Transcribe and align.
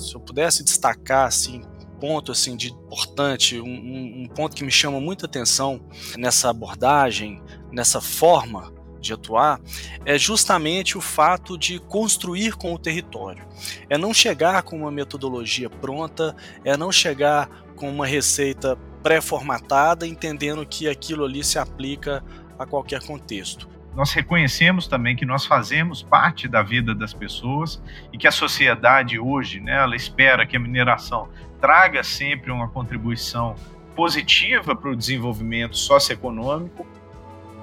se 0.00 0.14
eu 0.14 0.20
pudesse 0.20 0.64
destacar 0.64 1.26
assim 1.26 1.62
ponto 2.00 2.32
assim 2.32 2.56
de 2.56 2.68
importante, 2.68 3.60
um, 3.60 4.22
um 4.22 4.26
ponto 4.34 4.56
que 4.56 4.64
me 4.64 4.70
chama 4.70 4.98
muita 4.98 5.26
atenção 5.26 5.86
nessa 6.16 6.48
abordagem, 6.48 7.42
nessa 7.70 8.00
forma 8.00 8.72
de 9.00 9.12
atuar, 9.12 9.60
é 10.04 10.18
justamente 10.18 10.96
o 10.96 11.00
fato 11.00 11.58
de 11.58 11.78
construir 11.78 12.54
com 12.56 12.72
o 12.72 12.78
território. 12.78 13.46
É 13.88 13.98
não 13.98 14.14
chegar 14.14 14.62
com 14.62 14.78
uma 14.78 14.90
metodologia 14.90 15.68
pronta, 15.68 16.34
é 16.64 16.76
não 16.76 16.90
chegar 16.90 17.48
com 17.76 17.90
uma 17.90 18.06
receita 18.06 18.76
pré-formatada, 19.02 20.06
entendendo 20.06 20.66
que 20.66 20.88
aquilo 20.88 21.24
ali 21.24 21.44
se 21.44 21.58
aplica 21.58 22.24
a 22.58 22.66
qualquer 22.66 23.02
contexto 23.02 23.68
nós 23.94 24.12
reconhecemos 24.12 24.86
também 24.86 25.16
que 25.16 25.26
nós 25.26 25.44
fazemos 25.44 26.02
parte 26.02 26.46
da 26.46 26.62
vida 26.62 26.94
das 26.94 27.12
pessoas 27.12 27.82
e 28.12 28.18
que 28.18 28.26
a 28.26 28.30
sociedade 28.30 29.18
hoje, 29.18 29.60
né, 29.60 29.78
ela 29.78 29.96
espera 29.96 30.46
que 30.46 30.56
a 30.56 30.60
mineração 30.60 31.28
traga 31.60 32.02
sempre 32.02 32.52
uma 32.52 32.68
contribuição 32.68 33.56
positiva 33.94 34.76
para 34.76 34.90
o 34.90 34.96
desenvolvimento 34.96 35.76
socioeconômico. 35.76 36.86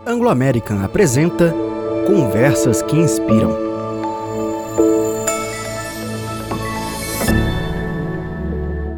Anglo 0.05 0.30
American 0.30 0.84
apresenta 0.84 1.53
Conversas 2.05 2.81
que 2.81 2.95
Inspiram. 2.98 3.67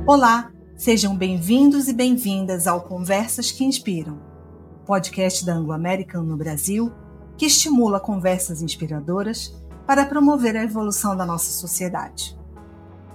Olá, 0.06 0.52
sejam 0.76 1.16
bem-vindos 1.16 1.88
e 1.88 1.94
bem-vindas 1.94 2.66
ao 2.66 2.82
Conversas 2.82 3.52
que 3.52 3.64
Inspiram, 3.64 4.20
podcast 4.86 5.46
da 5.46 5.54
Anglo 5.54 5.72
American 5.72 6.24
no 6.24 6.36
Brasil 6.36 6.92
que 7.40 7.46
estimula 7.46 8.02
conversas 8.02 8.62
inspiradoras 8.62 9.58
para 9.88 10.06
promover 10.06 10.58
a 10.58 10.64
evolução 10.64 11.16
da 11.16 11.26
nossa 11.26 11.50
sociedade. 11.54 12.38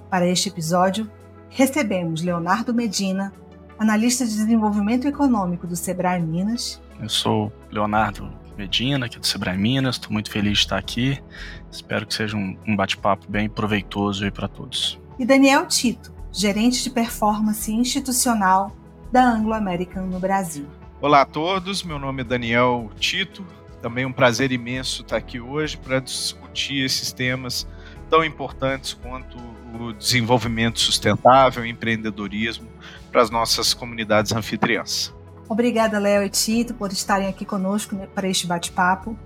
Para 0.08 0.26
este 0.26 0.48
episódio, 0.48 1.10
recebemos 1.50 2.22
Leonardo 2.22 2.72
Medina, 2.72 3.34
analista 3.78 4.24
de 4.24 4.34
desenvolvimento 4.34 5.06
econômico 5.06 5.66
do 5.66 5.76
Sebrae 5.76 6.22
Minas. 6.22 6.80
Eu 6.98 7.08
sou 7.10 7.52
Leonardo 7.70 8.32
Medina, 8.56 9.04
aqui 9.04 9.18
do 9.18 9.26
Sebrae 9.26 9.58
Minas, 9.58 9.96
estou 9.96 10.10
muito 10.10 10.30
feliz 10.30 10.52
de 10.52 10.64
estar 10.64 10.78
aqui. 10.78 11.22
Espero 11.70 12.06
que 12.06 12.14
seja 12.14 12.34
um, 12.34 12.56
um 12.66 12.74
bate-papo 12.74 13.30
bem 13.30 13.46
proveitoso 13.46 14.32
para 14.32 14.48
todos. 14.48 14.98
E 15.18 15.26
Daniel 15.26 15.66
Tito, 15.66 16.14
gerente 16.32 16.82
de 16.82 16.88
performance 16.88 17.70
institucional 17.70 18.74
da 19.12 19.22
Anglo 19.22 19.52
American 19.52 20.06
no 20.06 20.18
Brasil. 20.18 20.66
Olá 20.98 21.20
a 21.20 21.26
todos, 21.26 21.82
meu 21.82 21.98
nome 21.98 22.22
é 22.22 22.24
Daniel 22.24 22.90
Tito, 22.98 23.44
também 23.84 24.06
um 24.06 24.12
prazer 24.12 24.50
imenso 24.50 25.02
estar 25.02 25.18
aqui 25.18 25.38
hoje 25.38 25.76
para 25.76 26.00
discutir 26.00 26.82
esses 26.82 27.12
temas 27.12 27.66
tão 28.08 28.24
importantes 28.24 28.94
quanto 28.94 29.36
o 29.78 29.92
desenvolvimento 29.92 30.80
sustentável 30.80 31.66
e 31.66 31.68
empreendedorismo 31.68 32.66
para 33.12 33.20
as 33.20 33.28
nossas 33.28 33.74
comunidades 33.74 34.32
anfitriãs. 34.32 35.12
Obrigada, 35.50 35.98
Léo 35.98 36.22
e 36.22 36.30
Tito, 36.30 36.72
por 36.72 36.92
estarem 36.92 37.28
aqui 37.28 37.44
conosco 37.44 37.94
para 38.14 38.26
este 38.26 38.46
bate-papo. 38.46 39.18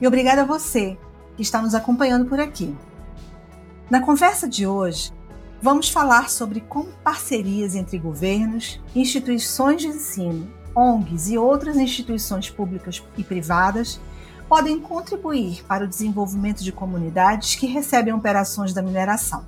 E 0.00 0.06
obrigada 0.06 0.42
a 0.42 0.46
você 0.46 0.96
que 1.34 1.42
está 1.42 1.60
nos 1.60 1.74
acompanhando 1.74 2.26
por 2.26 2.38
aqui. 2.38 2.76
Na 3.90 4.00
conversa 4.00 4.48
de 4.48 4.68
hoje, 4.68 5.12
vamos 5.60 5.88
falar 5.88 6.30
sobre 6.30 6.60
como 6.60 6.92
parcerias 7.02 7.74
entre 7.74 7.98
governos, 7.98 8.80
instituições 8.94 9.82
de 9.82 9.88
ensino 9.88 10.55
ONGs 10.76 11.30
e 11.30 11.38
outras 11.38 11.76
instituições 11.76 12.50
públicas 12.50 13.02
e 13.16 13.24
privadas 13.24 13.98
podem 14.46 14.78
contribuir 14.78 15.64
para 15.64 15.84
o 15.84 15.88
desenvolvimento 15.88 16.62
de 16.62 16.70
comunidades 16.70 17.54
que 17.54 17.66
recebem 17.66 18.12
operações 18.12 18.74
da 18.74 18.82
mineração, 18.82 19.44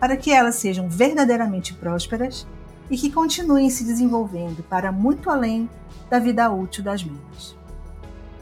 para 0.00 0.16
que 0.16 0.32
elas 0.32 0.56
sejam 0.56 0.88
verdadeiramente 0.88 1.72
prósperas 1.72 2.46
e 2.90 2.96
que 2.96 3.10
continuem 3.10 3.70
se 3.70 3.84
desenvolvendo 3.84 4.62
para 4.64 4.90
muito 4.90 5.30
além 5.30 5.70
da 6.10 6.18
vida 6.18 6.50
útil 6.50 6.82
das 6.82 7.02
minas. 7.02 7.56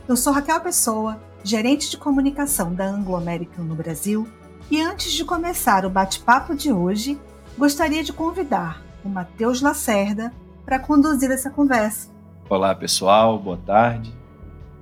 Eu 0.09 0.17
sou 0.17 0.33
Raquel 0.33 0.61
Pessoa, 0.61 1.21
gerente 1.43 1.91
de 1.91 1.99
comunicação 1.99 2.75
da 2.75 2.87
Anglo 2.87 3.17
American 3.17 3.65
no 3.65 3.75
Brasil, 3.75 4.27
e 4.71 4.81
antes 4.81 5.13
de 5.13 5.25
começar 5.25 5.84
o 5.84 5.91
bate-papo 5.91 6.55
de 6.55 6.73
hoje, 6.73 7.21
gostaria 7.57 8.03
de 8.03 8.13
convidar 8.13 8.83
o 9.05 9.09
Matheus 9.09 9.61
Lacerda 9.61 10.33
para 10.65 10.79
conduzir 10.79 11.31
essa 11.31 11.51
conversa. 11.51 12.14
Olá 12.47 12.75
pessoal, 12.75 13.38
boa 13.38 13.56
tarde. 13.56 14.12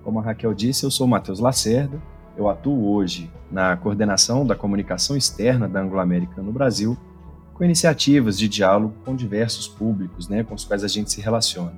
Como 0.02 0.18
a 0.18 0.22
Raquel 0.22 0.52
disse, 0.52 0.84
eu 0.84 0.90
sou 0.90 1.06
Matheus 1.06 1.38
Lacerda. 1.38 2.02
Eu 2.36 2.48
atuo 2.48 2.92
hoje 2.92 3.30
na 3.52 3.76
coordenação 3.76 4.44
da 4.44 4.56
comunicação 4.56 5.16
externa 5.16 5.68
da 5.68 5.80
Anglo-América 5.80 6.42
no 6.42 6.50
Brasil, 6.50 6.98
com 7.54 7.62
iniciativas 7.62 8.36
de 8.36 8.48
diálogo 8.48 8.94
com 9.04 9.14
diversos 9.14 9.68
públicos, 9.68 10.28
né, 10.28 10.42
com 10.42 10.56
os 10.56 10.64
quais 10.64 10.82
a 10.82 10.88
gente 10.88 11.12
se 11.12 11.20
relaciona. 11.20 11.72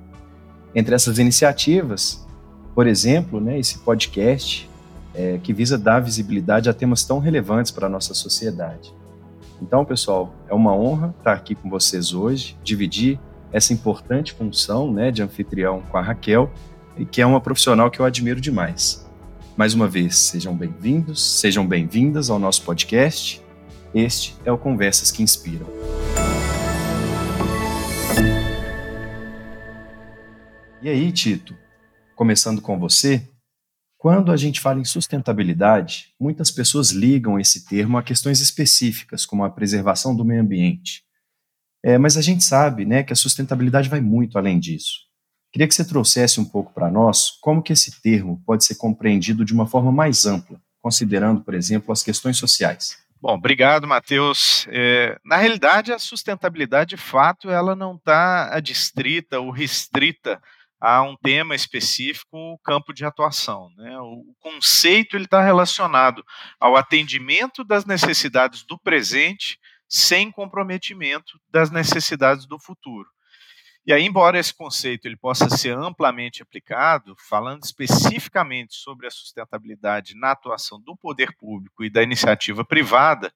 Entre 0.73 0.95
essas 0.95 1.19
iniciativas, 1.19 2.25
por 2.73 2.87
exemplo, 2.87 3.39
né, 3.39 3.59
esse 3.59 3.77
podcast 3.77 4.67
é, 5.13 5.37
que 5.37 5.53
visa 5.53 5.77
dar 5.77 5.99
visibilidade 5.99 6.67
a 6.67 6.73
temas 6.73 7.03
tão 7.03 7.19
relevantes 7.19 7.71
para 7.71 7.85
a 7.85 7.89
nossa 7.89 8.15
sociedade. 8.15 8.91
Então, 9.61 9.85
pessoal, 9.85 10.33
é 10.49 10.53
uma 10.55 10.75
honra 10.75 11.13
estar 11.15 11.33
aqui 11.33 11.53
com 11.53 11.69
vocês 11.69 12.11
hoje, 12.11 12.57
dividir 12.63 13.19
essa 13.55 13.71
importante 13.71 14.33
função 14.33 14.91
né, 14.91 15.09
de 15.11 15.23
anfitrião 15.23 15.81
com 15.83 15.97
a 15.97 16.01
Raquel, 16.01 16.51
e 16.97 17.05
que 17.05 17.21
é 17.21 17.25
uma 17.25 17.39
profissional 17.39 17.89
que 17.89 18.01
eu 18.01 18.05
admiro 18.05 18.41
demais. 18.41 19.09
Mais 19.55 19.73
uma 19.73 19.87
vez, 19.87 20.17
sejam 20.17 20.53
bem-vindos, 20.53 21.39
sejam 21.39 21.65
bem-vindas 21.65 22.29
ao 22.29 22.37
nosso 22.37 22.63
podcast. 22.63 23.41
Este 23.93 24.35
é 24.43 24.51
o 24.51 24.57
Conversas 24.57 25.09
que 25.09 25.23
Inspiram. 25.23 25.67
E 30.81 30.89
aí, 30.89 31.09
Tito, 31.13 31.55
começando 32.13 32.61
com 32.61 32.77
você, 32.77 33.25
quando 33.97 34.33
a 34.33 34.37
gente 34.37 34.59
fala 34.59 34.81
em 34.81 34.85
sustentabilidade, 34.85 36.13
muitas 36.19 36.51
pessoas 36.51 36.91
ligam 36.91 37.39
esse 37.39 37.65
termo 37.65 37.97
a 37.97 38.03
questões 38.03 38.41
específicas, 38.41 39.25
como 39.25 39.45
a 39.45 39.49
preservação 39.49 40.13
do 40.13 40.25
meio 40.25 40.41
ambiente. 40.41 41.04
É, 41.85 41.99
mas 41.99 42.17
a 42.17 42.21
gente 42.23 42.43
sabe 42.43 42.83
né, 42.83 43.03
que 43.03 43.13
a 43.13 43.15
sustentabilidade 43.15 43.89
vai 43.89 44.01
muito 44.01 44.39
além 44.39 44.59
disso. 44.59 45.01
Queria 45.53 45.67
que 45.67 45.75
você 45.75 45.87
trouxesse 45.87 46.39
um 46.39 46.45
pouco 46.45 46.73
para 46.73 46.89
nós 46.89 47.29
como 47.39 47.61
que 47.61 47.73
esse 47.73 48.01
termo 48.01 48.41
pode 48.43 48.65
ser 48.65 48.73
compreendido 48.73 49.45
de 49.45 49.53
uma 49.53 49.67
forma 49.67 49.91
mais 49.91 50.25
ampla, 50.25 50.59
considerando, 50.81 51.41
por 51.41 51.53
exemplo, 51.53 51.91
as 51.91 52.01
questões 52.01 52.37
sociais. 52.37 52.97
Bom, 53.21 53.35
obrigado, 53.35 53.85
Matheus. 53.87 54.65
É, 54.71 55.19
na 55.23 55.37
realidade, 55.37 55.93
a 55.93 55.99
sustentabilidade, 55.99 56.95
de 56.95 56.97
fato, 56.97 57.51
ela 57.51 57.75
não 57.75 57.93
está 57.93 58.49
adstrita 58.51 59.39
ou 59.39 59.51
restrita 59.51 60.41
a 60.81 61.03
um 61.03 61.15
tema 61.15 61.53
específico, 61.53 62.35
o 62.35 62.57
campo 62.63 62.91
de 62.91 63.05
atuação. 63.05 63.69
Né? 63.77 63.95
O 63.99 64.33
conceito 64.39 65.17
está 65.17 65.39
relacionado 65.39 66.23
ao 66.59 66.75
atendimento 66.75 67.63
das 67.63 67.85
necessidades 67.85 68.63
do 68.63 68.75
presente 68.75 69.59
sem 69.87 70.31
comprometimento 70.31 71.39
das 71.49 71.69
necessidades 71.69 72.45
do 72.45 72.59
futuro. 72.59 73.09
E 73.87 73.93
aí, 73.93 74.03
embora 74.03 74.39
esse 74.39 74.51
conceito 74.51 75.05
ele 75.05 75.15
possa 75.15 75.47
ser 75.47 75.77
amplamente 75.77 76.41
aplicado, 76.41 77.15
falando 77.29 77.63
especificamente 77.63 78.73
sobre 78.73 79.05
a 79.05 79.11
sustentabilidade 79.11 80.15
na 80.15 80.31
atuação 80.31 80.81
do 80.81 80.97
poder 80.97 81.35
público 81.37 81.83
e 81.83 81.89
da 81.89 82.01
iniciativa 82.01 82.65
privada, 82.65 83.31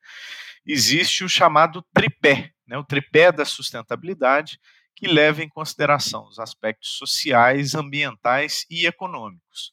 existe 0.65 1.23
o 1.23 1.29
chamado 1.29 1.85
tripé, 1.93 2.51
né, 2.67 2.77
o 2.79 2.83
tripé 2.83 3.31
da 3.31 3.45
sustentabilidade, 3.45 4.59
que 4.95 5.07
leva 5.07 5.43
em 5.43 5.47
consideração 5.47 6.27
os 6.27 6.39
aspectos 6.39 6.97
sociais, 6.97 7.75
ambientais 7.75 8.65
e 8.71 8.87
econômicos. 8.87 9.71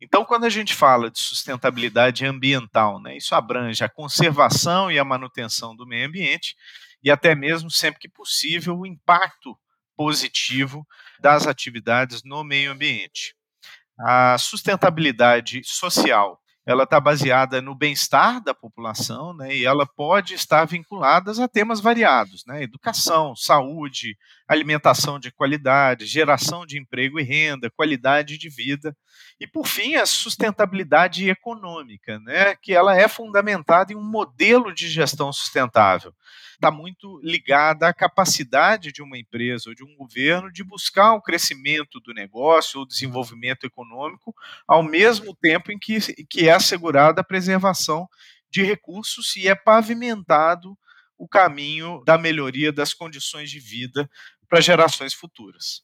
Então, 0.00 0.24
quando 0.24 0.44
a 0.44 0.48
gente 0.48 0.74
fala 0.74 1.10
de 1.10 1.18
sustentabilidade 1.18 2.24
ambiental, 2.24 3.00
né, 3.00 3.16
isso 3.16 3.34
abrange 3.34 3.82
a 3.82 3.88
conservação 3.88 4.90
e 4.90 4.98
a 4.98 5.04
manutenção 5.04 5.74
do 5.74 5.86
meio 5.86 6.06
ambiente 6.06 6.54
e 7.02 7.10
até 7.10 7.34
mesmo, 7.34 7.70
sempre 7.70 8.00
que 8.00 8.08
possível, 8.08 8.78
o 8.78 8.86
impacto 8.86 9.58
positivo 9.96 10.86
das 11.20 11.46
atividades 11.46 12.22
no 12.22 12.44
meio 12.44 12.70
ambiente. 12.70 13.34
A 13.98 14.38
sustentabilidade 14.38 15.62
social 15.64 16.40
ela 16.64 16.84
está 16.84 17.00
baseada 17.00 17.62
no 17.62 17.74
bem-estar 17.74 18.42
da 18.44 18.52
população, 18.52 19.32
né, 19.34 19.56
e 19.56 19.64
ela 19.64 19.86
pode 19.86 20.34
estar 20.34 20.66
vinculada 20.66 21.32
a 21.42 21.48
temas 21.48 21.80
variados, 21.80 22.44
né, 22.46 22.62
educação, 22.62 23.34
saúde, 23.34 24.18
alimentação 24.48 25.20
de 25.20 25.30
qualidade, 25.30 26.06
geração 26.06 26.64
de 26.64 26.78
emprego 26.78 27.20
e 27.20 27.22
renda, 27.22 27.70
qualidade 27.70 28.38
de 28.38 28.48
vida, 28.48 28.96
e 29.38 29.46
por 29.46 29.66
fim 29.66 29.96
a 29.96 30.06
sustentabilidade 30.06 31.28
econômica, 31.28 32.18
né, 32.20 32.56
que 32.56 32.72
ela 32.72 32.96
é 32.96 33.06
fundamentada 33.06 33.92
em 33.92 33.96
um 33.96 34.02
modelo 34.02 34.72
de 34.72 34.88
gestão 34.88 35.30
sustentável. 35.30 36.14
Está 36.54 36.70
muito 36.70 37.20
ligada 37.22 37.86
à 37.86 37.92
capacidade 37.92 38.90
de 38.90 39.02
uma 39.02 39.18
empresa 39.18 39.68
ou 39.68 39.74
de 39.74 39.84
um 39.84 39.94
governo 39.96 40.50
de 40.50 40.64
buscar 40.64 41.12
o 41.12 41.22
crescimento 41.22 42.00
do 42.00 42.14
negócio, 42.14 42.80
o 42.80 42.86
desenvolvimento 42.86 43.64
econômico, 43.64 44.34
ao 44.66 44.82
mesmo 44.82 45.36
tempo 45.36 45.70
em 45.70 45.78
que, 45.78 46.00
que 46.24 46.48
é 46.48 46.52
assegurada 46.52 47.20
a 47.20 47.24
preservação 47.24 48.08
de 48.50 48.62
recursos 48.62 49.36
e 49.36 49.46
é 49.46 49.54
pavimentado 49.54 50.76
o 51.18 51.26
caminho 51.26 52.02
da 52.04 52.16
melhoria 52.16 52.72
das 52.72 52.94
condições 52.94 53.50
de 53.50 53.58
vida 53.58 54.08
para 54.48 54.60
gerações 54.60 55.14
futuras. 55.14 55.82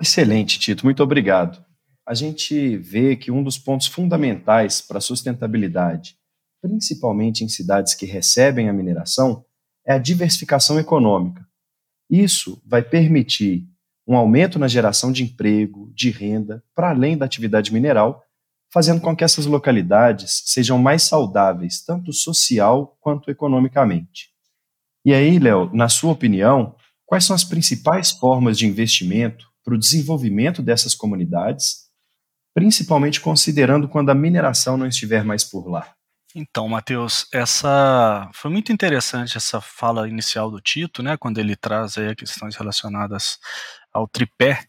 Excelente, 0.00 0.58
Tito, 0.58 0.84
muito 0.84 1.02
obrigado. 1.02 1.64
A 2.06 2.14
gente 2.14 2.76
vê 2.76 3.16
que 3.16 3.30
um 3.30 3.42
dos 3.42 3.56
pontos 3.56 3.86
fundamentais 3.86 4.80
para 4.80 4.98
a 4.98 5.00
sustentabilidade, 5.00 6.16
principalmente 6.60 7.44
em 7.44 7.48
cidades 7.48 7.94
que 7.94 8.06
recebem 8.06 8.68
a 8.68 8.72
mineração, 8.72 9.44
é 9.86 9.92
a 9.92 9.98
diversificação 9.98 10.78
econômica. 10.78 11.46
Isso 12.10 12.62
vai 12.66 12.82
permitir 12.82 13.66
um 14.06 14.16
aumento 14.16 14.58
na 14.58 14.68
geração 14.68 15.10
de 15.10 15.22
emprego, 15.22 15.90
de 15.94 16.10
renda, 16.10 16.62
para 16.74 16.90
além 16.90 17.16
da 17.16 17.24
atividade 17.24 17.72
mineral, 17.72 18.22
fazendo 18.70 19.00
com 19.00 19.16
que 19.16 19.24
essas 19.24 19.46
localidades 19.46 20.42
sejam 20.46 20.78
mais 20.78 21.04
saudáveis, 21.04 21.82
tanto 21.84 22.12
social 22.12 22.98
quanto 23.00 23.30
economicamente. 23.30 24.30
E 25.04 25.14
aí, 25.14 25.38
Léo, 25.38 25.70
na 25.72 25.88
sua 25.88 26.12
opinião, 26.12 26.74
quais 27.06 27.24
são 27.24 27.34
as 27.34 27.44
principais 27.44 28.10
formas 28.10 28.58
de 28.58 28.66
investimento 28.66 29.46
para 29.64 29.74
o 29.74 29.78
desenvolvimento 29.78 30.62
dessas 30.62 30.94
comunidades, 30.94 31.84
principalmente 32.54 33.20
considerando 33.20 33.88
quando 33.88 34.10
a 34.10 34.14
mineração 34.14 34.76
não 34.76 34.86
estiver 34.86 35.24
mais 35.24 35.44
por 35.44 35.68
lá? 35.68 35.94
Então, 36.36 36.68
Matheus, 36.68 37.28
essa 37.32 38.28
foi 38.34 38.50
muito 38.50 38.72
interessante 38.72 39.36
essa 39.36 39.60
fala 39.60 40.08
inicial 40.08 40.50
do 40.50 40.60
Tito, 40.60 41.00
né, 41.00 41.16
quando 41.16 41.38
ele 41.38 41.54
traz 41.54 41.96
aí 41.96 42.14
questões 42.16 42.56
relacionadas 42.56 43.38
ao 43.92 44.08
tripé 44.08 44.64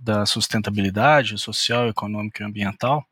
da 0.00 0.26
sustentabilidade 0.26 1.38
social, 1.38 1.88
econômica 1.88 2.42
e 2.42 2.46
ambiental, 2.46 3.04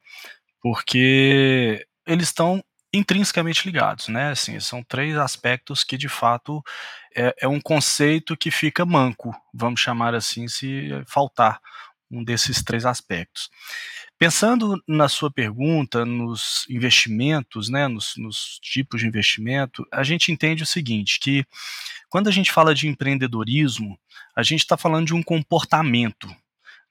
porque 0.60 1.86
eles 2.04 2.28
estão 2.28 2.62
intrinsecamente 2.96 3.66
ligados, 3.66 4.08
né? 4.08 4.30
Assim, 4.30 4.58
são 4.60 4.82
três 4.82 5.16
aspectos 5.16 5.84
que 5.84 5.96
de 5.96 6.08
fato 6.08 6.62
é, 7.14 7.34
é 7.40 7.48
um 7.48 7.60
conceito 7.60 8.36
que 8.36 8.50
fica 8.50 8.84
manco, 8.84 9.34
vamos 9.52 9.80
chamar 9.80 10.14
assim, 10.14 10.48
se 10.48 10.90
faltar 11.06 11.60
um 12.10 12.22
desses 12.22 12.62
três 12.62 12.86
aspectos. 12.86 13.50
Pensando 14.18 14.82
na 14.88 15.08
sua 15.08 15.30
pergunta, 15.30 16.04
nos 16.04 16.64
investimentos, 16.70 17.68
né, 17.68 17.86
nos, 17.86 18.14
nos, 18.16 18.58
tipos 18.62 19.00
de 19.00 19.06
investimento, 19.06 19.86
a 19.92 20.02
gente 20.02 20.32
entende 20.32 20.62
o 20.62 20.66
seguinte, 20.66 21.18
que 21.20 21.44
quando 22.08 22.28
a 22.28 22.32
gente 22.32 22.50
fala 22.50 22.74
de 22.74 22.88
empreendedorismo, 22.88 23.98
a 24.34 24.42
gente 24.42 24.60
está 24.60 24.76
falando 24.76 25.06
de 25.06 25.14
um 25.14 25.22
comportamento, 25.22 26.34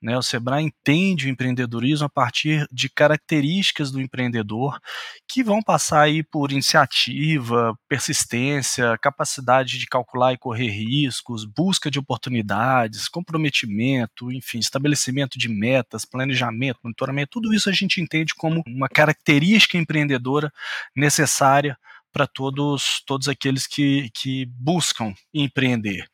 né? 0.06 0.16
O 0.16 0.22
Sebrae 0.22 0.64
entende 0.64 1.26
o 1.26 1.30
empreendedorismo 1.30 2.06
a 2.06 2.10
partir 2.10 2.68
de 2.72 2.88
características 2.88 3.92
do 3.92 4.00
empreendedor 4.00 4.80
que 5.28 5.44
vão 5.44 5.64
passar 5.64 6.02
aí 6.02 6.22
por 6.22 6.52
iniciativa, 6.52 7.76
persistência, 7.90 8.98
capacidade 9.00 9.80
de 9.80 9.88
calcular 9.88 10.32
e 10.32 10.38
correr 10.38 10.70
riscos, 10.70 11.44
busca 11.44 11.90
de 11.90 11.98
oportunidades, 11.98 13.10
comprometimento, 13.10 14.32
enfim, 14.32 14.60
estabelecimento 14.60 15.40
de 15.40 15.50
metas, 15.50 16.06
planejamento, 16.06 16.82
monitoramento, 16.84 17.42
tudo 17.42 17.52
isso 17.52 17.68
a 17.68 17.74
gente 17.74 18.00
entende 18.00 18.36
como 18.36 18.62
uma 18.68 18.88
característica 18.88 19.76
empreendedora 19.76 20.54
necessária 20.96 21.76
para 22.14 22.28
todos, 22.28 23.02
todos 23.08 23.28
aqueles 23.28 23.66
que, 23.66 24.12
que 24.14 24.46
buscam 24.46 25.16
empreender. 25.34 26.08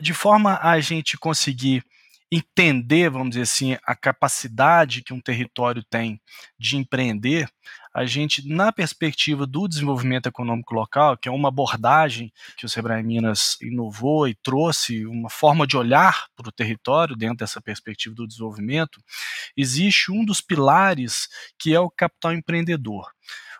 De 0.00 0.14
forma 0.14 0.58
a 0.62 0.80
gente 0.80 1.18
conseguir 1.18 1.84
entender, 2.30 3.08
vamos 3.08 3.30
dizer 3.30 3.42
assim, 3.42 3.76
a 3.84 3.94
capacidade 3.94 5.02
que 5.02 5.12
um 5.12 5.20
território 5.20 5.82
tem 5.84 6.20
de 6.58 6.76
empreender, 6.76 7.48
a 7.94 8.04
gente, 8.04 8.46
na 8.46 8.70
perspectiva 8.70 9.46
do 9.46 9.66
desenvolvimento 9.66 10.26
econômico 10.26 10.74
local, 10.74 11.16
que 11.16 11.28
é 11.28 11.32
uma 11.32 11.48
abordagem 11.48 12.30
que 12.56 12.66
o 12.66 12.68
Sebrae 12.68 13.02
Minas 13.02 13.56
inovou 13.62 14.28
e 14.28 14.34
trouxe, 14.34 15.06
uma 15.06 15.30
forma 15.30 15.66
de 15.66 15.76
olhar 15.76 16.26
para 16.36 16.48
o 16.48 16.52
território 16.52 17.16
dentro 17.16 17.38
dessa 17.38 17.60
perspectiva 17.60 18.14
do 18.14 18.26
desenvolvimento, 18.26 19.00
existe 19.56 20.12
um 20.12 20.24
dos 20.24 20.40
pilares 20.40 21.28
que 21.58 21.74
é 21.74 21.80
o 21.80 21.90
capital 21.90 22.34
empreendedor. 22.34 23.10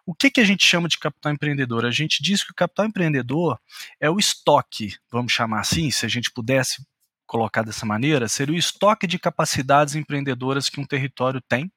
O 0.05 0.15
que, 0.15 0.31
que 0.31 0.41
a 0.41 0.45
gente 0.45 0.65
chama 0.65 0.89
de 0.89 0.99
capital 0.99 1.33
empreendedor? 1.33 1.85
A 1.87 1.91
gente 1.91 2.23
diz 2.23 2.45
que 2.45 2.53
o 2.53 2.55
capital 2.55 2.87
empreendedor 2.87 3.59
é 3.99 4.11
o 4.11 4.19
estoque, 4.19 4.97
vamos 5.11 5.33
chamar 5.33 5.61
assim, 5.61 5.91
se 5.91 6.05
a 6.05 6.09
gente 6.09 6.31
pudesse 6.31 6.85
colocar 7.27 7.63
dessa 7.63 7.85
maneira, 7.85 8.29
seria 8.29 8.55
o 8.55 8.59
estoque 8.59 9.07
de 9.07 9.19
capacidades 9.19 9.95
empreendedoras 9.95 10.69
que 10.69 10.81
um 10.81 10.87
território 10.87 11.41
tem, 11.49 11.71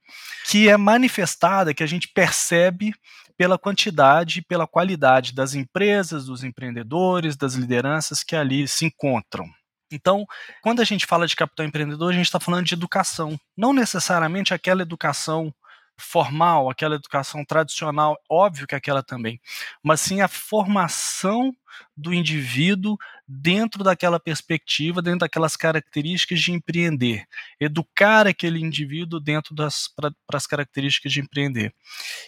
que 0.45 0.69
é 0.69 0.77
manifestada, 0.77 1.73
que 1.73 1.83
a 1.83 1.87
gente 1.87 2.07
percebe 2.07 2.93
pela 3.37 3.57
quantidade 3.57 4.39
e 4.39 4.41
pela 4.41 4.67
qualidade 4.67 5.33
das 5.33 5.53
empresas, 5.53 6.25
dos 6.25 6.43
empreendedores, 6.43 7.37
das 7.37 7.53
lideranças 7.53 8.23
que 8.23 8.35
ali 8.35 8.67
se 8.67 8.85
encontram. 8.85 9.45
Então, 9.91 10.25
quando 10.61 10.81
a 10.81 10.83
gente 10.83 11.05
fala 11.05 11.25
de 11.25 11.35
capital 11.35 11.65
empreendedor, 11.65 12.11
a 12.11 12.15
gente 12.15 12.25
está 12.25 12.39
falando 12.39 12.65
de 12.65 12.73
educação, 12.73 13.39
não 13.57 13.73
necessariamente 13.73 14.53
aquela 14.53 14.81
educação 14.81 15.53
formal, 15.99 16.69
aquela 16.69 16.95
educação 16.95 17.43
tradicional, 17.45 18.17
óbvio 18.29 18.65
que 18.65 18.75
aquela 18.75 19.03
também, 19.03 19.39
mas 19.83 20.01
sim 20.01 20.21
a 20.21 20.27
formação 20.27 21.53
do 21.95 22.13
indivíduo 22.13 22.97
dentro 23.27 23.83
daquela 23.83 24.19
perspectiva, 24.19 25.01
dentro 25.01 25.19
daquelas 25.19 25.55
características 25.55 26.39
de 26.39 26.51
empreender, 26.51 27.25
educar 27.59 28.25
aquele 28.27 28.59
indivíduo 28.59 29.19
dentro 29.19 29.53
das 29.53 29.87
para 29.87 30.13
as 30.33 30.47
características 30.47 31.11
de 31.11 31.21
empreender. 31.21 31.73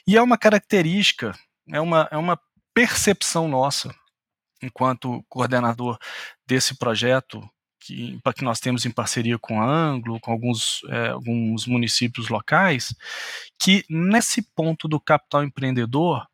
E 0.07 0.15
é 0.15 0.21
uma 0.21 0.38
característica, 0.38 1.33
é 1.71 1.81
uma, 1.81 2.07
é 2.12 2.17
uma 2.17 2.39
percepção 2.74 3.47
nossa, 3.47 3.94
enquanto 4.62 5.24
coordenador 5.27 5.97
desse 6.45 6.77
projeto 6.77 7.41
que, 7.81 8.19
que 8.36 8.44
nós 8.44 8.60
temos 8.60 8.86
em 8.86 8.92
parceria 8.92 9.38
com 9.39 9.62
a 9.62 9.66
Anglo, 9.66 10.19
com 10.19 10.31
alguns, 10.31 10.81
é, 10.88 11.10
alguns 11.10 11.66
municípios 11.66 12.30
locais, 12.30 12.94
que 13.60 13.83
nesse 13.89 14.42
ponto 14.56 14.88
do 14.88 15.00
capital 15.00 15.44
empreendedor, 15.44 16.25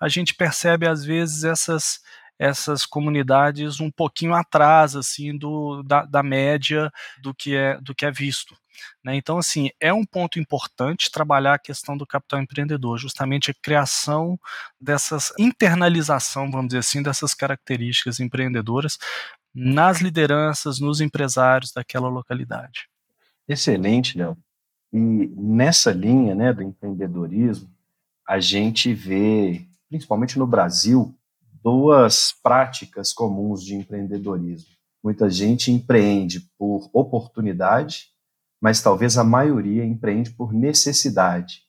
a 0.00 0.08
gente 0.08 0.34
percebe 0.34 0.86
às 0.86 1.04
vezes 1.04 1.44
essas 1.44 2.00
essas 2.38 2.84
comunidades 2.84 3.78
um 3.78 3.90
pouquinho 3.90 4.34
atrás 4.34 4.96
assim 4.96 5.36
do, 5.36 5.82
da, 5.84 6.04
da 6.04 6.24
média 6.24 6.90
do 7.22 7.32
que 7.32 7.54
é 7.54 7.78
do 7.80 7.94
que 7.94 8.04
é 8.04 8.10
visto. 8.10 8.56
Né? 9.04 9.14
Então, 9.16 9.38
assim, 9.38 9.70
é 9.80 9.92
um 9.92 10.04
ponto 10.04 10.40
importante 10.40 11.10
trabalhar 11.10 11.54
a 11.54 11.58
questão 11.58 11.96
do 11.96 12.06
capital 12.06 12.40
empreendedor, 12.40 12.98
justamente 12.98 13.50
a 13.50 13.54
criação 13.62 14.38
dessas 14.80 15.32
internalização, 15.38 16.50
vamos 16.50 16.68
dizer 16.68 16.78
assim, 16.78 17.02
dessas 17.02 17.34
características 17.34 18.18
empreendedoras 18.18 18.98
nas 19.54 20.00
lideranças, 20.00 20.80
nos 20.80 21.00
empresários 21.00 21.72
daquela 21.72 22.08
localidade. 22.08 22.88
Excelente, 23.46 24.16
Léo. 24.16 24.36
E 24.92 24.98
nessa 25.36 25.92
linha 25.92 26.34
né, 26.34 26.52
do 26.52 26.62
empreendedorismo, 26.62 27.68
a 28.28 28.38
gente 28.40 28.92
vê, 28.92 29.66
principalmente 29.88 30.38
no 30.38 30.46
Brasil, 30.46 31.14
duas 31.62 32.34
práticas 32.42 33.12
comuns 33.12 33.64
de 33.64 33.74
empreendedorismo. 33.74 34.70
Muita 35.02 35.28
gente 35.28 35.70
empreende 35.70 36.40
por 36.58 36.88
oportunidade, 36.92 38.08
mas 38.60 38.80
talvez 38.80 39.18
a 39.18 39.24
maioria 39.24 39.84
empreende 39.84 40.30
por 40.30 40.52
necessidade. 40.52 41.62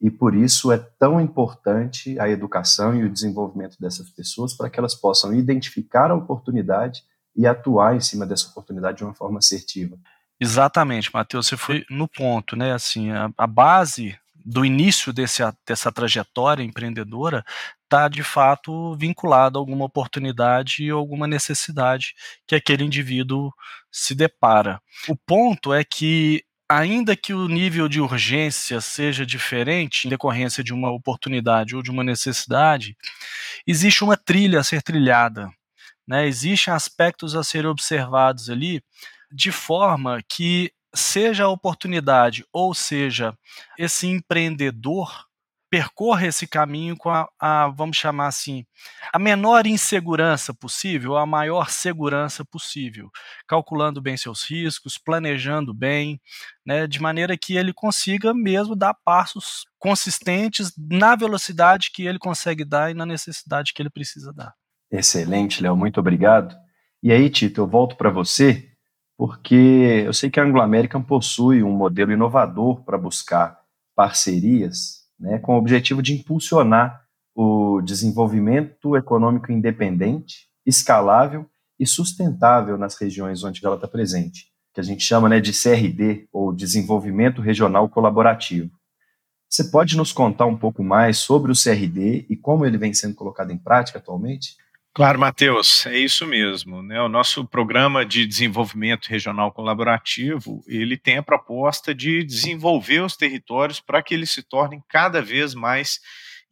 E 0.00 0.10
por 0.10 0.34
isso 0.34 0.72
é 0.72 0.78
tão 0.78 1.20
importante 1.20 2.18
a 2.18 2.28
educação 2.28 2.94
e 2.94 3.04
o 3.04 3.10
desenvolvimento 3.10 3.78
dessas 3.80 4.10
pessoas 4.10 4.52
para 4.52 4.68
que 4.68 4.78
elas 4.78 4.94
possam 4.94 5.32
identificar 5.32 6.10
a 6.10 6.16
oportunidade 6.16 7.04
e 7.36 7.46
atuar 7.46 7.96
em 7.96 8.00
cima 8.00 8.26
dessa 8.26 8.48
oportunidade 8.48 8.98
de 8.98 9.04
uma 9.04 9.14
forma 9.14 9.38
assertiva. 9.38 9.98
Exatamente, 10.40 11.12
Matheus, 11.12 11.46
você 11.46 11.56
foi 11.56 11.84
no 11.88 12.08
ponto, 12.08 12.56
né? 12.56 12.72
Assim, 12.72 13.10
a, 13.10 13.30
a 13.36 13.46
base 13.46 14.18
do 14.44 14.64
início 14.64 15.12
desse, 15.12 15.42
dessa 15.66 15.90
trajetória 15.90 16.62
empreendedora 16.62 17.44
está 17.84 18.08
de 18.08 18.22
fato 18.22 18.94
vinculada 18.96 19.56
a 19.56 19.60
alguma 19.60 19.86
oportunidade 19.86 20.92
ou 20.92 20.98
alguma 20.98 21.26
necessidade 21.26 22.14
que 22.46 22.54
aquele 22.54 22.84
indivíduo 22.84 23.52
se 23.90 24.14
depara. 24.14 24.80
O 25.08 25.16
ponto 25.16 25.72
é 25.72 25.82
que 25.82 26.44
ainda 26.68 27.16
que 27.16 27.32
o 27.32 27.48
nível 27.48 27.88
de 27.88 28.00
urgência 28.00 28.80
seja 28.80 29.24
diferente 29.24 30.06
em 30.06 30.10
decorrência 30.10 30.62
de 30.62 30.74
uma 30.74 30.90
oportunidade 30.90 31.76
ou 31.76 31.82
de 31.82 31.90
uma 31.90 32.04
necessidade, 32.04 32.96
existe 33.66 34.02
uma 34.02 34.16
trilha 34.16 34.60
a 34.60 34.64
ser 34.64 34.82
trilhada. 34.82 35.48
Né? 36.06 36.26
Existem 36.26 36.72
aspectos 36.72 37.34
a 37.34 37.42
serem 37.42 37.70
observados 37.70 38.50
ali 38.50 38.82
de 39.32 39.50
forma 39.50 40.20
que 40.28 40.72
seja 40.94 41.44
a 41.44 41.48
oportunidade 41.48 42.44
ou 42.52 42.72
seja 42.72 43.36
esse 43.78 44.06
empreendedor 44.06 45.26
percorra 45.74 46.28
esse 46.28 46.46
caminho 46.46 46.96
com 46.96 47.10
a, 47.10 47.28
a, 47.36 47.66
vamos 47.66 47.96
chamar 47.96 48.28
assim, 48.28 48.64
a 49.12 49.18
menor 49.18 49.66
insegurança 49.66 50.54
possível, 50.54 51.16
a 51.16 51.26
maior 51.26 51.68
segurança 51.68 52.44
possível, 52.44 53.10
calculando 53.44 54.00
bem 54.00 54.16
seus 54.16 54.44
riscos, 54.48 54.96
planejando 54.96 55.74
bem, 55.74 56.20
né, 56.64 56.86
de 56.86 57.02
maneira 57.02 57.36
que 57.36 57.56
ele 57.56 57.72
consiga 57.72 58.32
mesmo 58.32 58.76
dar 58.76 58.94
passos 59.04 59.64
consistentes 59.76 60.72
na 60.78 61.16
velocidade 61.16 61.90
que 61.90 62.06
ele 62.06 62.20
consegue 62.20 62.64
dar 62.64 62.92
e 62.92 62.94
na 62.94 63.04
necessidade 63.04 63.72
que 63.74 63.82
ele 63.82 63.90
precisa 63.90 64.32
dar. 64.32 64.54
Excelente, 64.94 65.60
Léo, 65.60 65.76
muito 65.76 65.98
obrigado. 65.98 66.54
E 67.02 67.10
aí, 67.10 67.28
Tito, 67.28 67.60
eu 67.60 67.66
volto 67.66 67.96
para 67.96 68.10
você, 68.10 68.68
porque 69.18 70.04
eu 70.06 70.12
sei 70.12 70.30
que 70.30 70.38
a 70.38 70.44
Anglo 70.44 70.60
American 70.60 71.02
possui 71.02 71.64
um 71.64 71.72
modelo 71.72 72.12
inovador 72.12 72.84
para 72.84 72.96
buscar 72.96 73.58
parcerias, 73.96 75.00
né, 75.18 75.40
com 75.40 75.54
o 75.54 75.58
objetivo 75.58 76.00
de 76.00 76.14
impulsionar 76.14 77.02
o 77.34 77.80
desenvolvimento 77.82 78.96
econômico 78.96 79.50
independente, 79.50 80.46
escalável 80.64 81.44
e 81.76 81.84
sustentável 81.84 82.78
nas 82.78 82.94
regiões 82.94 83.42
onde 83.42 83.66
ela 83.66 83.74
está 83.74 83.88
presente, 83.88 84.46
que 84.72 84.80
a 84.80 84.84
gente 84.84 85.02
chama 85.02 85.28
né, 85.28 85.40
de 85.40 85.50
CRD, 85.50 86.28
ou 86.32 86.52
Desenvolvimento 86.52 87.42
Regional 87.42 87.88
Colaborativo. 87.88 88.70
Você 89.50 89.64
pode 89.64 89.96
nos 89.96 90.12
contar 90.12 90.46
um 90.46 90.56
pouco 90.56 90.84
mais 90.84 91.18
sobre 91.18 91.50
o 91.50 91.54
CRD 91.54 92.26
e 92.30 92.36
como 92.36 92.64
ele 92.64 92.78
vem 92.78 92.94
sendo 92.94 93.16
colocado 93.16 93.50
em 93.50 93.58
prática 93.58 93.98
atualmente? 93.98 94.62
Claro, 94.94 95.18
Matheus, 95.18 95.86
é 95.86 95.98
isso 95.98 96.24
mesmo. 96.24 96.80
Né? 96.80 97.02
O 97.02 97.08
nosso 97.08 97.44
programa 97.44 98.06
de 98.06 98.24
desenvolvimento 98.24 99.08
regional 99.08 99.50
colaborativo 99.50 100.62
ele 100.68 100.96
tem 100.96 101.16
a 101.18 101.22
proposta 101.22 101.92
de 101.92 102.22
desenvolver 102.22 103.00
os 103.00 103.16
territórios 103.16 103.80
para 103.80 104.00
que 104.00 104.14
eles 104.14 104.30
se 104.30 104.40
tornem 104.40 104.80
cada 104.88 105.20
vez 105.20 105.52
mais 105.52 105.98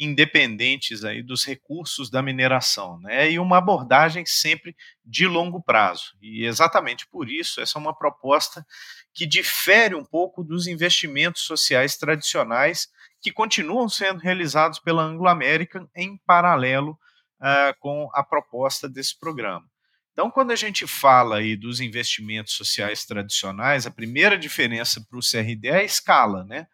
independentes 0.00 1.04
aí 1.04 1.22
dos 1.22 1.44
recursos 1.44 2.10
da 2.10 2.20
mineração, 2.20 2.98
né? 2.98 3.30
E 3.30 3.38
uma 3.38 3.58
abordagem 3.58 4.26
sempre 4.26 4.74
de 5.06 5.28
longo 5.28 5.62
prazo. 5.62 6.16
E 6.20 6.44
exatamente 6.44 7.06
por 7.06 7.30
isso 7.30 7.60
essa 7.60 7.78
é 7.78 7.80
uma 7.80 7.96
proposta 7.96 8.66
que 9.14 9.24
difere 9.24 9.94
um 9.94 10.04
pouco 10.04 10.42
dos 10.42 10.66
investimentos 10.66 11.42
sociais 11.42 11.96
tradicionais 11.96 12.88
que 13.20 13.30
continuam 13.30 13.88
sendo 13.88 14.18
realizados 14.18 14.80
pela 14.80 15.04
Anglo 15.04 15.28
American 15.28 15.86
em 15.94 16.16
paralelo 16.26 16.98
uh, 17.42 17.78
com 17.80 18.08
a 18.14 18.22
proposta 18.22 18.88
desse 18.88 19.18
programa. 19.18 19.66
Então, 20.12 20.30
quando 20.30 20.52
a 20.52 20.56
gente 20.56 20.86
fala 20.86 21.38
aí 21.38 21.56
dos 21.56 21.80
investimentos 21.80 22.54
sociais 22.54 23.04
tradicionais, 23.04 23.86
a 23.86 23.90
primeira 23.90 24.38
diferença 24.38 25.04
para 25.08 25.18
o 25.18 25.22
CRD 25.22 25.68
é 25.68 25.78
a 25.78 25.84
escala, 25.84 26.44
né? 26.44 26.66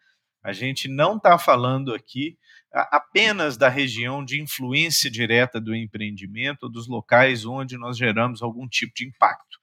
A 0.43 0.53
gente 0.53 0.87
não 0.87 1.17
está 1.17 1.37
falando 1.37 1.93
aqui 1.93 2.37
apenas 2.71 3.57
da 3.57 3.67
região 3.67 4.23
de 4.23 4.41
influência 4.41 5.09
direta 5.09 5.59
do 5.59 5.75
empreendimento 5.75 6.63
ou 6.63 6.71
dos 6.71 6.87
locais 6.87 7.45
onde 7.45 7.77
nós 7.77 7.97
geramos 7.97 8.41
algum 8.41 8.67
tipo 8.67 8.93
de 8.95 9.07
impacto. 9.07 9.57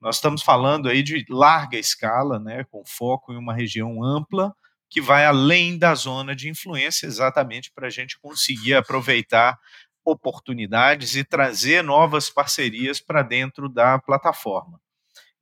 Nós 0.00 0.16
estamos 0.16 0.42
falando 0.42 0.88
aí 0.88 1.02
de 1.02 1.24
larga 1.28 1.76
escala, 1.76 2.38
né, 2.38 2.64
com 2.64 2.84
foco 2.86 3.32
em 3.32 3.36
uma 3.36 3.54
região 3.54 4.02
ampla 4.02 4.54
que 4.90 5.00
vai 5.00 5.26
além 5.26 5.76
da 5.76 5.94
zona 5.94 6.34
de 6.34 6.48
influência, 6.48 7.06
exatamente 7.06 7.70
para 7.70 7.88
a 7.88 7.90
gente 7.90 8.18
conseguir 8.18 8.74
aproveitar 8.74 9.58
oportunidades 10.10 11.16
e 11.16 11.24
trazer 11.24 11.82
novas 11.82 12.30
parcerias 12.30 13.00
para 13.00 13.22
dentro 13.22 13.68
da 13.68 13.98
plataforma. 13.98 14.80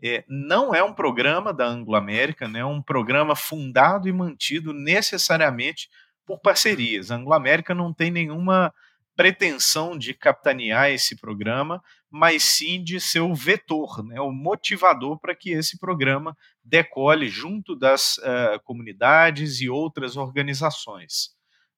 É, 0.02 0.25
não 0.28 0.75
é 0.75 0.82
um 0.82 0.92
programa 0.92 1.52
da 1.54 1.66
Anglo 1.66 1.94
América, 1.94 2.46
né, 2.46 2.61
é 2.61 2.64
um 2.64 2.82
programa 2.82 3.35
fundado 3.35 4.08
e 4.08 4.12
mantido 4.12 4.73
necessariamente 4.73 5.88
por 6.26 6.38
parcerias. 6.40 7.11
A 7.11 7.16
Anglo 7.16 7.32
América 7.32 7.75
não 7.75 7.94
tem 7.94 8.11
nenhuma 8.11 8.75
pretensão 9.16 9.96
de 9.96 10.12
capitanear 10.12 10.90
esse 10.90 11.16
programa, 11.16 11.82
mas 12.11 12.42
sim 12.42 12.85
de 12.85 13.00
ser 13.00 13.20
o 13.20 13.35
vetor, 13.35 14.04
né, 14.04 14.20
o 14.20 14.30
motivador 14.30 15.18
para 15.18 15.35
que 15.35 15.50
esse 15.50 15.78
programa 15.78 16.37
decole 16.62 17.28
junto 17.28 17.75
das 17.75 18.18
uh, 18.18 18.61
comunidades 18.64 19.61
e 19.62 19.70
outras 19.70 20.16
organizações. 20.16 21.35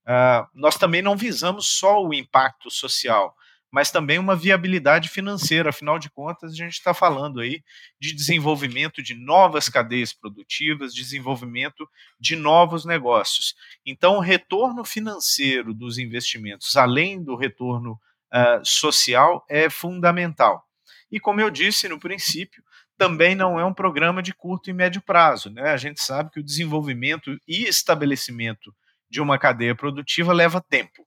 Uh, 0.08 0.48
nós 0.54 0.78
também 0.78 1.02
não 1.02 1.14
visamos 1.14 1.68
só 1.68 2.02
o 2.02 2.14
impacto 2.14 2.70
social, 2.70 3.36
mas 3.70 3.90
também 3.90 4.18
uma 4.18 4.34
viabilidade 4.34 5.10
financeira. 5.10 5.68
Afinal 5.68 5.98
de 5.98 6.08
contas, 6.08 6.52
a 6.52 6.56
gente 6.56 6.72
está 6.72 6.94
falando 6.94 7.40
aí 7.40 7.62
de 8.00 8.14
desenvolvimento 8.14 9.02
de 9.02 9.14
novas 9.14 9.68
cadeias 9.68 10.14
produtivas, 10.14 10.94
desenvolvimento 10.94 11.86
de 12.18 12.36
novos 12.36 12.86
negócios. 12.86 13.54
Então, 13.84 14.16
o 14.16 14.20
retorno 14.20 14.82
financeiro 14.82 15.74
dos 15.74 15.98
investimentos, 15.98 16.74
além 16.74 17.22
do 17.22 17.36
retorno 17.36 17.92
uh, 18.32 18.64
social, 18.64 19.44
é 19.46 19.68
fundamental. 19.68 20.64
E 21.12 21.20
como 21.20 21.42
eu 21.42 21.50
disse 21.50 21.86
no 21.86 22.00
princípio, 22.00 22.62
também 22.96 23.34
não 23.34 23.60
é 23.60 23.64
um 23.64 23.74
programa 23.74 24.22
de 24.22 24.32
curto 24.32 24.70
e 24.70 24.72
médio 24.72 25.02
prazo. 25.02 25.50
Né? 25.50 25.70
A 25.70 25.76
gente 25.76 26.02
sabe 26.02 26.30
que 26.30 26.40
o 26.40 26.44
desenvolvimento 26.44 27.38
e 27.46 27.64
estabelecimento 27.64 28.74
de 29.08 29.20
uma 29.20 29.38
cadeia 29.38 29.74
produtiva 29.74 30.32
leva 30.32 30.60
tempo. 30.60 31.06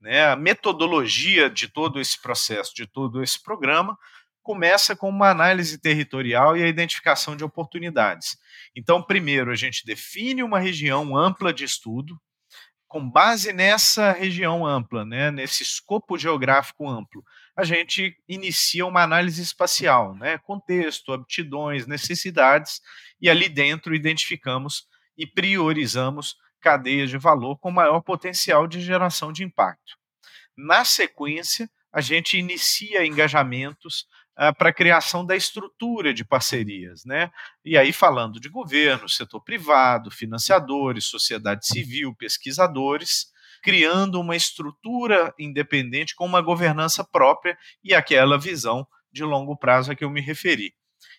Né? 0.00 0.26
A 0.26 0.36
metodologia 0.36 1.50
de 1.50 1.68
todo 1.68 2.00
esse 2.00 2.20
processo, 2.20 2.74
de 2.74 2.86
todo 2.86 3.22
esse 3.22 3.42
programa, 3.42 3.98
começa 4.42 4.96
com 4.96 5.08
uma 5.08 5.28
análise 5.28 5.78
territorial 5.78 6.56
e 6.56 6.62
a 6.62 6.68
identificação 6.68 7.36
de 7.36 7.44
oportunidades. 7.44 8.38
Então, 8.74 9.02
primeiro, 9.02 9.50
a 9.50 9.56
gente 9.56 9.84
define 9.84 10.42
uma 10.42 10.58
região 10.58 11.16
ampla 11.16 11.52
de 11.52 11.64
estudo, 11.64 12.18
com 12.88 13.08
base 13.08 13.52
nessa 13.52 14.12
região 14.12 14.66
ampla, 14.66 15.04
né, 15.04 15.30
nesse 15.30 15.62
escopo 15.62 16.16
geográfico 16.16 16.88
amplo, 16.88 17.22
a 17.54 17.62
gente 17.62 18.16
inicia 18.26 18.86
uma 18.86 19.02
análise 19.02 19.42
espacial, 19.42 20.14
né, 20.14 20.38
contexto, 20.38 21.12
aptidões, 21.12 21.86
necessidades, 21.86 22.80
e 23.20 23.28
ali 23.28 23.48
dentro 23.48 23.94
identificamos 23.94 24.86
e 25.18 25.26
priorizamos 25.26 26.36
cadeias 26.60 27.10
de 27.10 27.18
valor 27.18 27.58
com 27.58 27.70
maior 27.70 28.00
potencial 28.00 28.66
de 28.66 28.80
geração 28.80 29.32
de 29.32 29.44
impacto. 29.44 29.96
Na 30.56 30.84
sequência, 30.84 31.70
a 31.92 32.00
gente 32.00 32.36
inicia 32.36 33.06
engajamentos 33.06 34.06
uh, 34.38 34.54
para 34.56 34.70
a 34.70 34.72
criação 34.72 35.24
da 35.24 35.36
estrutura 35.36 36.12
de 36.12 36.24
parcerias, 36.24 37.04
né? 37.04 37.30
E 37.64 37.78
aí 37.78 37.92
falando 37.92 38.40
de 38.40 38.48
governo, 38.48 39.08
setor 39.08 39.40
privado, 39.42 40.10
financiadores, 40.10 41.06
sociedade 41.06 41.66
civil, 41.66 42.14
pesquisadores, 42.14 43.26
criando 43.62 44.20
uma 44.20 44.36
estrutura 44.36 45.34
independente 45.38 46.14
com 46.14 46.26
uma 46.26 46.40
governança 46.40 47.04
própria 47.04 47.56
e 47.82 47.94
aquela 47.94 48.38
visão 48.38 48.86
de 49.10 49.24
longo 49.24 49.56
prazo 49.56 49.92
a 49.92 49.94
que 49.94 50.04
eu 50.04 50.10
me 50.10 50.20
referi. 50.20 50.74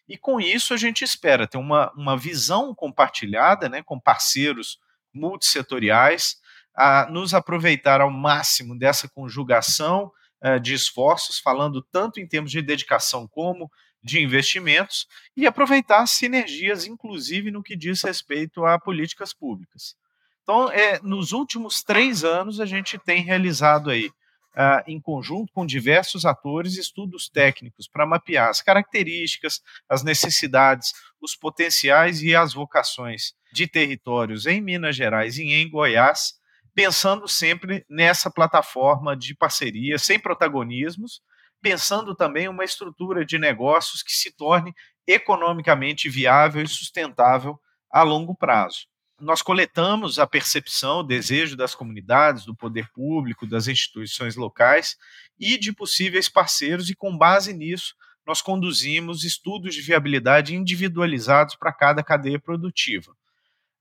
E 0.07 0.17
com 0.17 0.39
isso 0.39 0.73
a 0.73 0.77
gente 0.77 1.03
espera 1.03 1.47
ter 1.47 1.57
uma, 1.57 1.91
uma 1.93 2.17
visão 2.17 2.73
compartilhada 2.73 3.69
né, 3.69 3.83
com 3.83 3.99
parceiros 3.99 4.79
multissetoriais, 5.13 6.37
a 6.75 7.07
nos 7.09 7.33
aproveitar 7.33 8.01
ao 8.01 8.11
máximo 8.11 8.77
dessa 8.77 9.07
conjugação 9.09 10.11
uh, 10.43 10.59
de 10.59 10.73
esforços, 10.73 11.39
falando 11.39 11.81
tanto 11.91 12.19
em 12.19 12.27
termos 12.27 12.51
de 12.51 12.61
dedicação 12.61 13.27
como 13.27 13.69
de 14.01 14.21
investimentos, 14.21 15.05
e 15.35 15.45
aproveitar 15.45 16.05
sinergias, 16.07 16.85
inclusive 16.85 17.51
no 17.51 17.61
que 17.61 17.75
diz 17.75 18.01
respeito 18.01 18.65
a 18.65 18.79
políticas 18.79 19.33
públicas. 19.33 19.95
Então, 20.43 20.71
é, 20.71 20.99
nos 21.03 21.31
últimos 21.31 21.83
três 21.83 22.23
anos, 22.23 22.59
a 22.59 22.65
gente 22.65 22.97
tem 22.97 23.21
realizado 23.21 23.89
aí, 23.89 24.09
uh, 24.55 24.83
em 24.87 24.99
conjunto 24.99 25.51
com 25.53 25.65
diversos 25.65 26.25
atores, 26.25 26.77
estudos 26.77 27.29
técnicos 27.29 27.87
para 27.87 28.05
mapear 28.05 28.49
as 28.49 28.61
características, 28.61 29.61
as 29.87 30.03
necessidades, 30.03 30.93
os 31.21 31.35
potenciais 31.35 32.21
e 32.21 32.35
as 32.35 32.53
vocações 32.53 33.33
de 33.51 33.67
territórios 33.67 34.45
em 34.45 34.61
Minas 34.61 34.95
Gerais 34.95 35.37
e 35.37 35.43
em 35.43 35.69
Goiás, 35.69 36.33
pensando 36.73 37.27
sempre 37.27 37.85
nessa 37.89 38.29
plataforma 38.29 39.15
de 39.15 39.35
parceria, 39.35 39.97
sem 39.97 40.19
protagonismos, 40.19 41.21
pensando 41.61 42.15
também 42.15 42.47
uma 42.47 42.63
estrutura 42.63 43.25
de 43.25 43.37
negócios 43.37 44.01
que 44.01 44.11
se 44.11 44.31
torne 44.35 44.73
economicamente 45.05 46.09
viável 46.09 46.63
e 46.63 46.67
sustentável 46.67 47.59
a 47.91 48.03
longo 48.03 48.35
prazo. 48.35 48.88
Nós 49.19 49.41
coletamos 49.41 50.17
a 50.17 50.25
percepção, 50.25 50.99
o 50.99 51.03
desejo 51.03 51.55
das 51.55 51.75
comunidades, 51.75 52.45
do 52.45 52.55
poder 52.55 52.89
público, 52.91 53.45
das 53.45 53.67
instituições 53.67 54.35
locais 54.35 54.95
e 55.37 55.57
de 55.57 55.73
possíveis 55.73 56.29
parceiros, 56.29 56.89
e 56.89 56.95
com 56.95 57.17
base 57.17 57.53
nisso, 57.53 57.95
nós 58.25 58.41
conduzimos 58.41 59.23
estudos 59.23 59.75
de 59.75 59.81
viabilidade 59.81 60.55
individualizados 60.55 61.55
para 61.55 61.73
cada 61.73 62.03
cadeia 62.03 62.39
produtiva. 62.39 63.15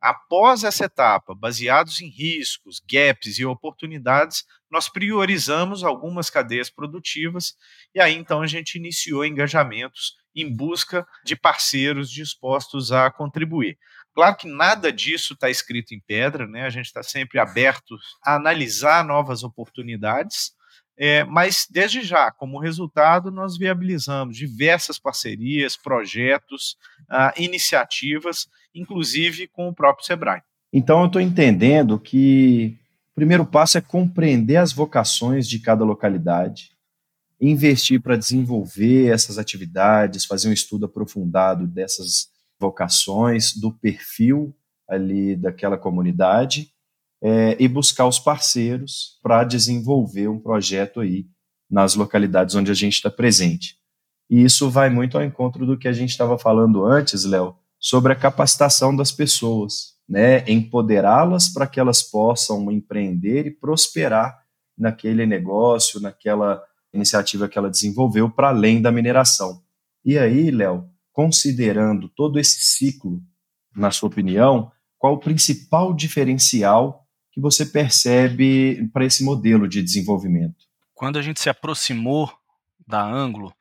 Após 0.01 0.63
essa 0.63 0.85
etapa, 0.85 1.35
baseados 1.35 2.01
em 2.01 2.09
riscos, 2.09 2.81
gaps 2.81 3.39
e 3.39 3.45
oportunidades, 3.45 4.45
nós 4.71 4.89
priorizamos 4.89 5.83
algumas 5.83 6.31
cadeias 6.31 6.71
produtivas 6.71 7.57
e 7.93 8.01
aí 8.01 8.15
então 8.15 8.41
a 8.41 8.47
gente 8.47 8.77
iniciou 8.77 9.25
engajamentos 9.25 10.15
em 10.35 10.55
busca 10.55 11.05
de 11.25 11.35
parceiros 11.35 12.11
dispostos 12.11 12.93
a 12.93 13.11
contribuir. 13.11 13.77
Claro 14.19 14.35
que 14.35 14.49
nada 14.49 14.93
disso 14.93 15.35
está 15.35 15.49
escrito 15.49 15.95
em 15.95 16.01
pedra, 16.01 16.45
né? 16.45 16.63
A 16.63 16.71
gente 16.71 16.87
está 16.87 17.05
sempre 17.05 17.39
aberto 17.39 17.97
a 18.21 18.35
analisar 18.35 19.05
novas 19.05 19.45
oportunidades, 19.45 20.55
é, 20.97 21.23
mas 21.23 21.69
desde 21.71 22.03
já, 22.03 22.33
como 22.33 22.59
resultado, 22.59 23.31
nós 23.31 23.57
viabilizamos 23.57 24.37
diversas 24.37 24.99
parcerias, 24.99 25.77
projetos, 25.77 26.77
ah, 27.09 27.33
iniciativas, 27.37 28.49
inclusive 28.75 29.47
com 29.47 29.69
o 29.69 29.73
próprio 29.73 30.05
Sebrae. 30.05 30.43
Então, 30.73 31.03
eu 31.03 31.07
estou 31.07 31.23
entendendo 31.23 31.97
que 31.97 32.77
o 33.13 33.15
primeiro 33.15 33.47
passo 33.47 33.79
é 33.79 33.81
compreender 33.81 34.57
as 34.57 34.73
vocações 34.73 35.49
de 35.49 35.61
cada 35.61 35.85
localidade, 35.85 36.73
investir 37.41 38.03
para 38.03 38.17
desenvolver 38.17 39.13
essas 39.13 39.39
atividades, 39.39 40.25
fazer 40.25 40.49
um 40.49 40.53
estudo 40.53 40.87
aprofundado 40.87 41.69
dessas 41.69 42.37
vocações, 42.59 43.55
do 43.55 43.73
perfil 43.73 44.55
ali 44.89 45.37
daquela 45.37 45.77
comunidade 45.77 46.73
é, 47.23 47.57
e 47.59 47.69
buscar 47.69 48.07
os 48.07 48.19
parceiros 48.19 49.19
para 49.23 49.45
desenvolver 49.45 50.29
um 50.29 50.39
projeto 50.39 51.01
aí 51.01 51.27
nas 51.71 51.95
localidades 51.95 52.55
onde 52.55 52.71
a 52.71 52.75
gente 52.75 52.95
está 52.95 53.11
presente. 53.11 53.77
E 54.31 54.43
isso 54.43 54.71
vai 54.71 54.91
muito 54.91 55.17
ao 55.17 55.25
encontro 55.25 55.67
do 55.67 55.77
que 55.77 55.89
a 55.89 55.93
gente 55.93 56.11
estava 56.11 56.39
falando 56.39 56.85
antes, 56.85 57.25
Léo, 57.25 57.57
sobre 57.79 58.13
a 58.13 58.17
capacitação 58.17 58.95
das 58.95 59.13
pessoas, 59.13 59.95
né? 60.09 60.45
Empoderá-las 60.51 61.49
para 61.49 61.67
que 61.67 61.79
elas 61.79 62.03
possam 62.03 62.71
empreender 62.71 63.47
e 63.47 63.51
prosperar 63.51 64.43
naquele 64.77 65.27
negócio, 65.27 66.01
naquela 66.01 66.63
iniciativa 66.93 67.49
que 67.49 67.59
ela 67.59 67.71
desenvolveu 67.71 68.31
para 68.31 68.49
além 68.49 68.81
da 68.81 68.93
mineração. 68.93 69.63
E 70.05 70.19
aí, 70.19 70.51
Léo, 70.51 70.89
considerando 71.19 72.09
todo 72.09 72.39
esse 72.39 72.61
ciclo, 72.61 73.21
na 73.75 73.91
sua 73.91 74.07
opinião, 74.09 74.71
qual 74.97 75.15
o 75.15 75.19
principal 75.19 75.93
diferencial 75.93 77.05
que 77.33 77.41
você 77.41 77.67
percebe 77.67 78.89
para 78.93 79.05
esse 79.05 79.25
modelo 79.25 79.67
de 79.67 79.83
desenvolvimento? 79.83 80.55
Quando 80.95 81.19
a 81.19 81.23
gente 81.23 81.41
se 81.41 81.51
aproximou 81.51 82.33
da 82.87 83.05
Anglo, 83.05 83.53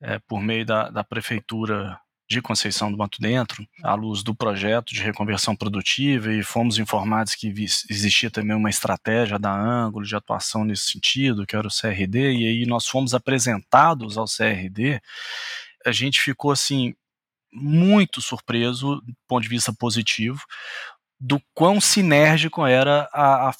é, 0.00 0.18
por 0.18 0.42
meio 0.42 0.66
da, 0.66 0.90
da 0.90 1.04
prefeitura 1.04 1.96
de 2.28 2.42
Conceição 2.42 2.90
do 2.90 2.96
Banto 2.96 3.20
Dentro, 3.20 3.64
à 3.84 3.94
luz 3.94 4.24
do 4.24 4.34
projeto 4.34 4.92
de 4.92 5.00
reconversão 5.00 5.54
produtiva, 5.54 6.32
e 6.32 6.42
fomos 6.42 6.76
informados 6.76 7.36
que 7.36 7.54
existia 7.88 8.32
também 8.32 8.56
uma 8.56 8.68
estratégia 8.68 9.38
da 9.38 9.54
Ângulo 9.54 10.04
de 10.04 10.16
atuação 10.16 10.64
nesse 10.64 10.90
sentido, 10.90 11.46
que 11.46 11.54
era 11.54 11.68
o 11.68 11.70
CRD, 11.70 12.32
e 12.32 12.46
aí 12.48 12.66
nós 12.66 12.88
fomos 12.88 13.14
apresentados 13.14 14.18
ao 14.18 14.26
CRD, 14.26 15.00
a 15.86 15.92
gente 15.92 16.20
ficou 16.20 16.50
assim 16.50 16.94
muito 17.52 18.20
surpreso 18.20 19.00
do 19.00 19.14
ponto 19.26 19.42
de 19.42 19.48
vista 19.48 19.72
positivo 19.72 20.40
do 21.18 21.40
quão 21.54 21.80
sinérgico 21.80 22.66
era 22.66 23.08
a, 23.12 23.48
a, 23.48 23.54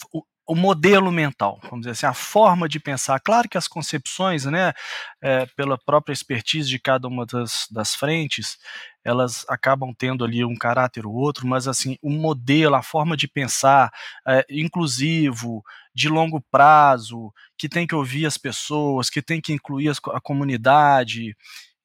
o 0.47 0.55
modelo 0.55 1.11
mental, 1.11 1.59
vamos 1.65 1.81
dizer 1.81 1.91
assim, 1.93 2.07
a 2.07 2.15
forma 2.15 2.69
de 2.69 2.79
pensar. 2.79 3.19
Claro 3.19 3.49
que 3.49 3.59
as 3.59 3.67
concepções, 3.67 4.45
né, 4.45 4.73
é, 5.21 5.45
pela 5.57 5.77
própria 5.77 6.13
expertise 6.13 6.69
de 6.69 6.79
cada 6.79 7.09
uma 7.09 7.27
das, 7.27 7.67
das 7.71 7.95
frentes, 7.95 8.57
elas 9.03 9.45
acabam 9.49 9.93
tendo 9.97 10.25
ali 10.25 10.45
um 10.45 10.55
caráter 10.55 11.05
ou 11.05 11.15
outro, 11.15 11.47
mas 11.47 11.67
assim, 11.67 11.97
o 12.01 12.11
modelo, 12.11 12.77
a 12.77 12.83
forma 12.83 13.17
de 13.17 13.27
pensar, 13.27 13.91
é, 14.27 14.47
inclusivo, 14.49 15.65
de 15.93 16.09
longo 16.09 16.41
prazo, 16.51 17.33
que 17.59 17.69
tem 17.69 17.87
que 17.87 17.95
ouvir 17.95 18.27
as 18.27 18.39
pessoas, 18.39 19.11
que 19.11 19.23
tem 19.23 19.41
que 19.41 19.53
incluir 19.53 19.89
as, 19.89 19.99
a 20.13 20.21
comunidade, 20.21 21.35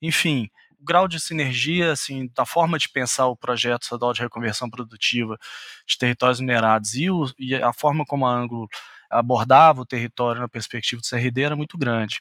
enfim, 0.01 0.49
o 0.79 0.83
grau 0.83 1.07
de 1.07 1.19
sinergia, 1.19 1.91
assim, 1.91 2.29
da 2.35 2.45
forma 2.45 2.77
de 2.79 2.89
pensar 2.89 3.27
o 3.27 3.35
projeto 3.35 3.83
estadual 3.83 4.13
de 4.13 4.21
reconversão 4.21 4.69
produtiva 4.69 5.37
de 5.87 5.97
territórios 5.97 6.39
minerados 6.39 6.95
e, 6.95 7.09
o, 7.09 7.31
e 7.37 7.55
a 7.55 7.71
forma 7.71 8.03
como 8.05 8.25
a 8.25 8.33
Ângulo 8.33 8.67
abordava 9.09 9.81
o 9.81 9.85
território 9.85 10.41
na 10.41 10.47
perspectiva 10.47 11.01
do 11.01 11.07
CRD 11.07 11.43
era 11.43 11.55
muito 11.55 11.77
grande. 11.77 12.19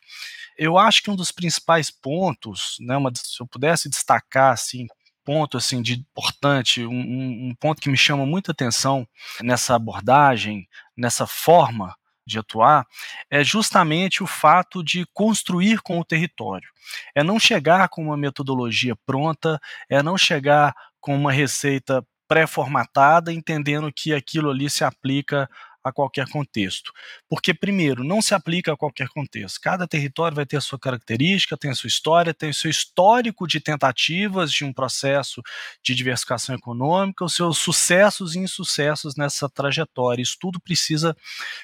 Eu 0.59 0.77
acho 0.77 1.03
que 1.03 1.11
um 1.11 1.17
dos 1.17 1.31
principais 1.31 1.91
pontos, 1.91 2.77
né, 2.81 2.97
uma, 2.97 3.11
se 3.15 3.41
eu 3.41 3.47
pudesse 3.47 3.89
destacar 3.89 4.53
assim, 4.53 4.87
ponto 5.25 5.57
assim 5.57 5.81
de 5.81 5.95
importante, 5.95 6.85
um, 6.85 7.49
um 7.49 7.55
ponto 7.59 7.81
que 7.81 7.89
me 7.89 7.97
chama 7.97 8.27
muita 8.27 8.53
atenção 8.53 9.07
nessa 9.41 9.75
abordagem, 9.75 10.69
nessa 10.97 11.27
forma 11.27 11.95
de 12.27 12.39
atuar 12.39 12.87
é 13.31 13.43
justamente 13.43 14.23
o 14.23 14.27
fato 14.27 14.83
de 14.83 15.07
construir 15.13 15.81
com 15.81 15.99
o 15.99 16.05
território. 16.05 16.69
É 17.15 17.23
não 17.23 17.39
chegar 17.39 17.89
com 17.89 18.03
uma 18.03 18.17
metodologia 18.17 18.95
pronta, 19.07 19.61
é 19.89 20.03
não 20.03 20.17
chegar 20.17 20.75
com 21.01 21.15
uma 21.15 21.33
receita 21.33 22.05
pré-formatada, 22.29 23.33
entendendo 23.33 23.93
que 23.93 24.15
aquilo 24.15 24.51
ali 24.51 24.71
se 24.71 24.85
aplica 24.85 25.51
a 25.83 25.93
qualquer 25.93 26.29
contexto. 26.29 26.93
Porque, 27.29 27.55
primeiro, 27.55 28.05
não 28.05 28.21
se 28.21 28.35
aplica 28.35 28.73
a 28.73 28.77
qualquer 28.77 29.09
contexto. 29.09 29.61
Cada 29.61 29.87
território 29.87 30.35
vai 30.35 30.47
ter 30.47 30.57
a 30.57 30.61
sua 30.61 30.79
característica, 30.79 31.57
tem 31.57 31.71
a 31.71 31.75
sua 31.75 31.89
história, 31.89 32.35
tem 32.35 32.51
o 32.51 32.55
seu 32.55 32.71
histórico 32.71 33.47
de 33.47 33.61
tentativas 33.61 34.53
de 34.53 34.65
um 34.65 34.73
processo 34.73 35.43
de 35.83 35.95
diversificação 35.95 36.55
econômica, 36.55 37.25
os 37.25 37.35
seus 37.35 37.59
sucessos 37.59 38.35
e 38.35 38.39
insucessos 38.39 39.17
nessa 39.17 39.49
trajetória. 39.49 40.23
Isso 40.23 40.37
tudo 40.41 40.61
precisa 40.61 41.17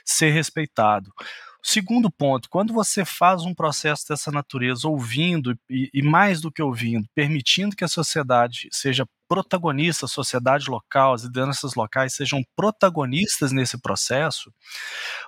ser 0.04 0.30
respeitado. 0.30 1.12
Segundo 1.68 2.08
ponto, 2.08 2.48
quando 2.48 2.72
você 2.72 3.04
faz 3.04 3.42
um 3.42 3.52
processo 3.52 4.06
dessa 4.08 4.30
natureza, 4.30 4.86
ouvindo 4.86 5.58
e, 5.68 5.90
e, 5.92 6.00
mais 6.00 6.40
do 6.40 6.52
que 6.52 6.62
ouvindo, 6.62 7.08
permitindo 7.12 7.74
que 7.74 7.82
a 7.82 7.88
sociedade 7.88 8.68
seja 8.70 9.04
protagonista, 9.28 10.06
a 10.06 10.08
sociedade 10.08 10.70
local, 10.70 11.14
as 11.14 11.22
lideranças 11.22 11.74
locais 11.74 12.14
sejam 12.14 12.42
protagonistas 12.54 13.52
nesse 13.52 13.80
processo, 13.80 14.52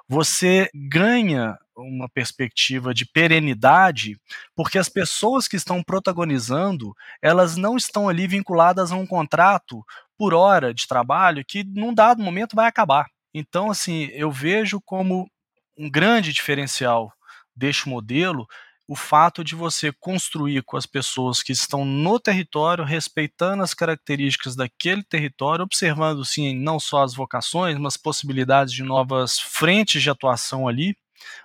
você 0.08 0.68
ganha 0.74 1.58
uma 1.76 2.08
perspectiva 2.08 2.92
de 2.92 3.06
perenidade, 3.06 4.18
porque 4.54 4.78
as 4.78 4.88
pessoas 4.88 5.46
que 5.46 5.56
estão 5.56 5.82
protagonizando, 5.82 6.94
elas 7.22 7.56
não 7.56 7.76
estão 7.76 8.08
ali 8.08 8.26
vinculadas 8.26 8.90
a 8.90 8.96
um 8.96 9.06
contrato 9.06 9.84
por 10.16 10.34
hora 10.34 10.74
de 10.74 10.86
trabalho 10.86 11.44
que 11.46 11.62
num 11.64 11.94
dado 11.94 12.22
momento 12.22 12.56
vai 12.56 12.66
acabar. 12.66 13.06
Então, 13.32 13.70
assim, 13.70 14.08
eu 14.12 14.30
vejo 14.32 14.80
como 14.80 15.30
um 15.76 15.88
grande 15.88 16.32
diferencial 16.32 17.12
deste 17.54 17.88
modelo 17.88 18.46
o 18.88 18.96
fato 18.96 19.44
de 19.44 19.54
você 19.54 19.92
construir 19.92 20.62
com 20.62 20.74
as 20.76 20.86
pessoas 20.86 21.42
que 21.42 21.52
estão 21.52 21.84
no 21.84 22.18
território, 22.18 22.84
respeitando 22.84 23.62
as 23.62 23.74
características 23.74 24.56
daquele 24.56 25.04
território, 25.04 25.62
observando 25.62 26.24
sim 26.24 26.56
não 26.56 26.80
só 26.80 27.02
as 27.02 27.14
vocações, 27.14 27.76
mas 27.78 27.98
possibilidades 27.98 28.72
de 28.72 28.82
novas 28.82 29.38
frentes 29.38 30.02
de 30.02 30.08
atuação 30.08 30.66
ali, 30.66 30.96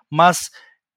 mas 0.10 0.50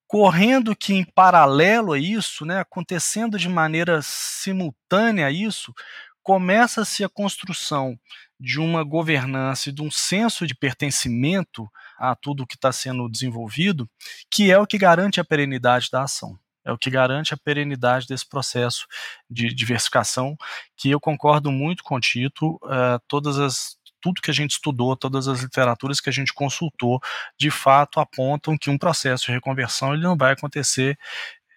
correndo 0.06 0.76
que 0.76 0.94
em 0.94 1.04
paralelo 1.04 1.92
a 1.92 1.98
isso, 1.98 2.44
né, 2.46 2.60
acontecendo 2.60 3.36
de 3.38 3.48
maneira 3.48 4.00
simultânea 4.00 5.26
a 5.26 5.32
isso, 5.32 5.74
começa-se 6.22 7.02
a 7.02 7.08
construção 7.08 7.98
de 8.38 8.60
uma 8.60 8.84
governança 8.84 9.70
e 9.70 9.72
de 9.72 9.82
um 9.82 9.90
senso 9.90 10.46
de 10.46 10.54
pertencimento 10.54 11.68
a 11.98 12.14
tudo 12.14 12.46
que 12.46 12.54
está 12.54 12.72
sendo 12.72 13.08
desenvolvido, 13.08 13.88
que 14.30 14.50
é 14.50 14.58
o 14.58 14.66
que 14.66 14.78
garante 14.78 15.20
a 15.20 15.24
perenidade 15.24 15.88
da 15.90 16.02
ação. 16.02 16.38
É 16.64 16.72
o 16.72 16.78
que 16.78 16.90
garante 16.90 17.32
a 17.32 17.36
perenidade 17.36 18.08
desse 18.08 18.28
processo 18.28 18.86
de 19.30 19.54
diversificação, 19.54 20.36
que 20.76 20.90
eu 20.90 20.98
concordo 20.98 21.52
muito 21.52 21.84
com 21.84 21.94
o 21.94 22.00
Tito, 22.00 22.56
uh, 22.56 23.00
todas 23.06 23.38
as, 23.38 23.76
tudo 24.00 24.20
que 24.20 24.32
a 24.32 24.34
gente 24.34 24.52
estudou, 24.52 24.96
todas 24.96 25.28
as 25.28 25.40
literaturas 25.40 26.00
que 26.00 26.10
a 26.10 26.12
gente 26.12 26.34
consultou, 26.34 27.00
de 27.38 27.50
fato 27.50 28.00
apontam 28.00 28.58
que 28.58 28.68
um 28.68 28.76
processo 28.76 29.26
de 29.26 29.32
reconversão 29.32 29.94
ele 29.94 30.02
não 30.02 30.16
vai 30.16 30.32
acontecer 30.32 30.98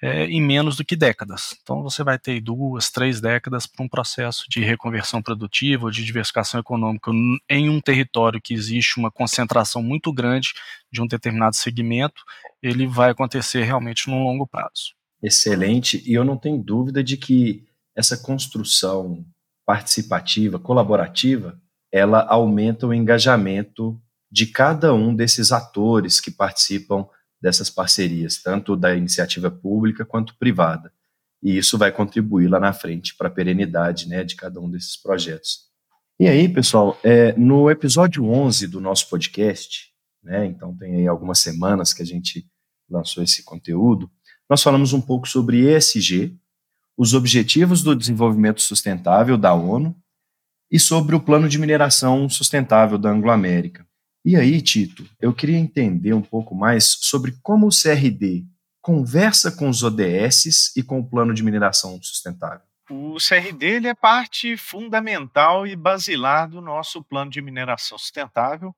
é, 0.02 0.26
em 0.26 0.42
menos 0.42 0.78
do 0.78 0.86
que 0.86 0.96
décadas. 0.96 1.56
Então 1.62 1.84
você 1.84 2.04
vai 2.04 2.18
ter 2.18 2.40
duas, 2.40 2.90
três 2.90 3.20
décadas 3.20 3.68
para 3.68 3.84
um 3.84 3.90
processo 3.90 4.46
de 4.50 4.64
reconversão 4.64 5.22
produtiva, 5.22 5.92
de 5.92 6.06
diversificação 6.06 6.60
econômica 6.60 7.12
em 7.50 7.70
um 7.70 7.82
território 7.82 8.42
que 8.42 8.54
existe 8.54 9.00
uma 9.00 9.12
concentração 9.12 9.84
muito 9.84 10.14
grande 10.14 10.54
de 10.92 11.02
um 11.02 11.08
determinado 11.08 11.56
segmento, 11.56 12.24
ele 12.62 12.88
vai 12.88 13.12
acontecer 13.12 13.64
realmente 13.64 14.10
no 14.10 14.24
longo 14.24 14.48
prazo. 14.48 14.96
Excelente, 15.22 16.02
e 16.06 16.14
eu 16.14 16.24
não 16.24 16.38
tenho 16.38 16.58
dúvida 16.58 17.04
de 17.04 17.18
que 17.18 17.66
essa 17.96 18.18
construção 18.18 19.26
participativa, 19.66 20.58
colaborativa, 20.58 21.60
ela 21.92 22.26
aumenta 22.28 22.88
o 22.88 22.94
engajamento 22.94 24.02
de 24.32 24.48
cada 24.48 24.94
um 24.94 25.14
desses 25.14 25.52
atores 25.52 26.22
que 26.22 26.32
participam 26.32 27.06
dessas 27.42 27.70
parcerias, 27.70 28.42
tanto 28.42 28.76
da 28.76 28.96
iniciativa 28.96 29.50
pública 29.50 30.06
quanto 30.06 30.38
privada. 30.38 30.92
E 31.42 31.58
isso 31.58 31.78
vai 31.78 31.92
contribuir 31.92 32.48
lá 32.48 32.60
na 32.60 32.74
frente 32.74 33.16
para 33.16 33.28
a 33.28 33.32
perenidade 33.32 34.08
né, 34.08 34.24
de 34.24 34.36
cada 34.36 34.60
um 34.60 34.70
desses 34.70 34.98
projetos. 34.98 35.70
E 36.20 36.28
aí, 36.28 36.50
pessoal, 36.50 37.00
é, 37.02 37.32
no 37.38 37.72
episódio 37.72 38.26
11 38.26 38.68
do 38.68 38.82
nosso 38.82 39.10
podcast, 39.10 39.90
né, 40.22 40.46
então 40.46 40.76
tem 40.76 40.96
aí 40.98 41.08
algumas 41.08 41.40
semanas 41.40 41.94
que 41.94 42.02
a 42.02 42.06
gente 42.06 42.46
lançou 42.90 43.24
esse 43.24 43.44
conteúdo, 43.44 44.12
nós 44.50 44.62
falamos 44.62 44.92
um 44.92 45.00
pouco 45.00 45.28
sobre 45.28 45.74
ESG, 45.74 46.38
os 46.98 47.14
Objetivos 47.14 47.82
do 47.82 47.96
Desenvolvimento 47.96 48.62
Sustentável 48.62 49.38
da 49.38 49.54
ONU 49.54 49.96
e 50.70 50.78
sobre 50.78 51.16
o 51.16 51.20
Plano 51.20 51.48
de 51.48 51.58
Mineração 51.58 52.28
Sustentável 52.28 52.98
da 52.98 53.10
Anglo-América. 53.10 53.88
E 54.24 54.36
aí, 54.36 54.62
Tito, 54.62 55.10
eu 55.22 55.34
queria 55.34 55.58
entender 55.58 56.14
um 56.14 56.22
pouco 56.22 56.54
mais 56.54 56.98
sobre 57.02 57.34
como 57.42 57.68
o 57.68 57.72
CRD 57.72 58.46
conversa 58.82 59.52
com 59.52 59.70
os 59.70 59.84
ODS 59.84 60.76
e 60.76 60.84
com 60.84 61.00
o 61.00 61.10
Plano 61.10 61.34
de 61.34 61.44
Mineração 61.44 62.02
Sustentável. 62.02 62.62
O 62.90 63.18
CRD 63.18 63.88
é 63.88 63.94
parte 63.94 64.58
fundamental 64.58 65.68
e 65.68 65.76
basilar 65.76 66.50
do 66.50 66.60
nosso 66.60 67.04
Plano 67.04 67.30
de 67.30 67.42
Mineração 67.42 67.98
Sustentável, 67.98 68.76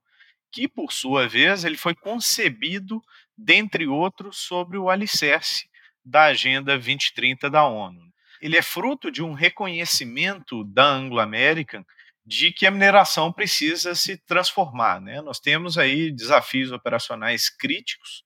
que, 0.51 0.67
por 0.67 0.91
sua 0.91 1.27
vez, 1.27 1.63
ele 1.63 1.77
foi 1.77 1.95
concebido, 1.95 3.01
dentre 3.37 3.87
outros, 3.87 4.37
sobre 4.37 4.77
o 4.77 4.89
alicerce 4.89 5.69
da 6.03 6.25
Agenda 6.25 6.73
2030 6.73 7.49
da 7.49 7.65
ONU. 7.65 8.01
Ele 8.41 8.57
é 8.57 8.61
fruto 8.61 9.09
de 9.09 9.23
um 9.23 9.33
reconhecimento 9.33 10.63
da 10.65 10.85
Anglo-American 10.85 11.85
de 12.25 12.51
que 12.51 12.67
a 12.67 12.71
mineração 12.71 13.31
precisa 13.31 13.95
se 13.95 14.17
transformar. 14.17 15.01
Né? 15.01 15.21
Nós 15.21 15.39
temos 15.39 15.77
aí 15.77 16.11
desafios 16.11 16.71
operacionais 16.71 17.49
críticos 17.49 18.23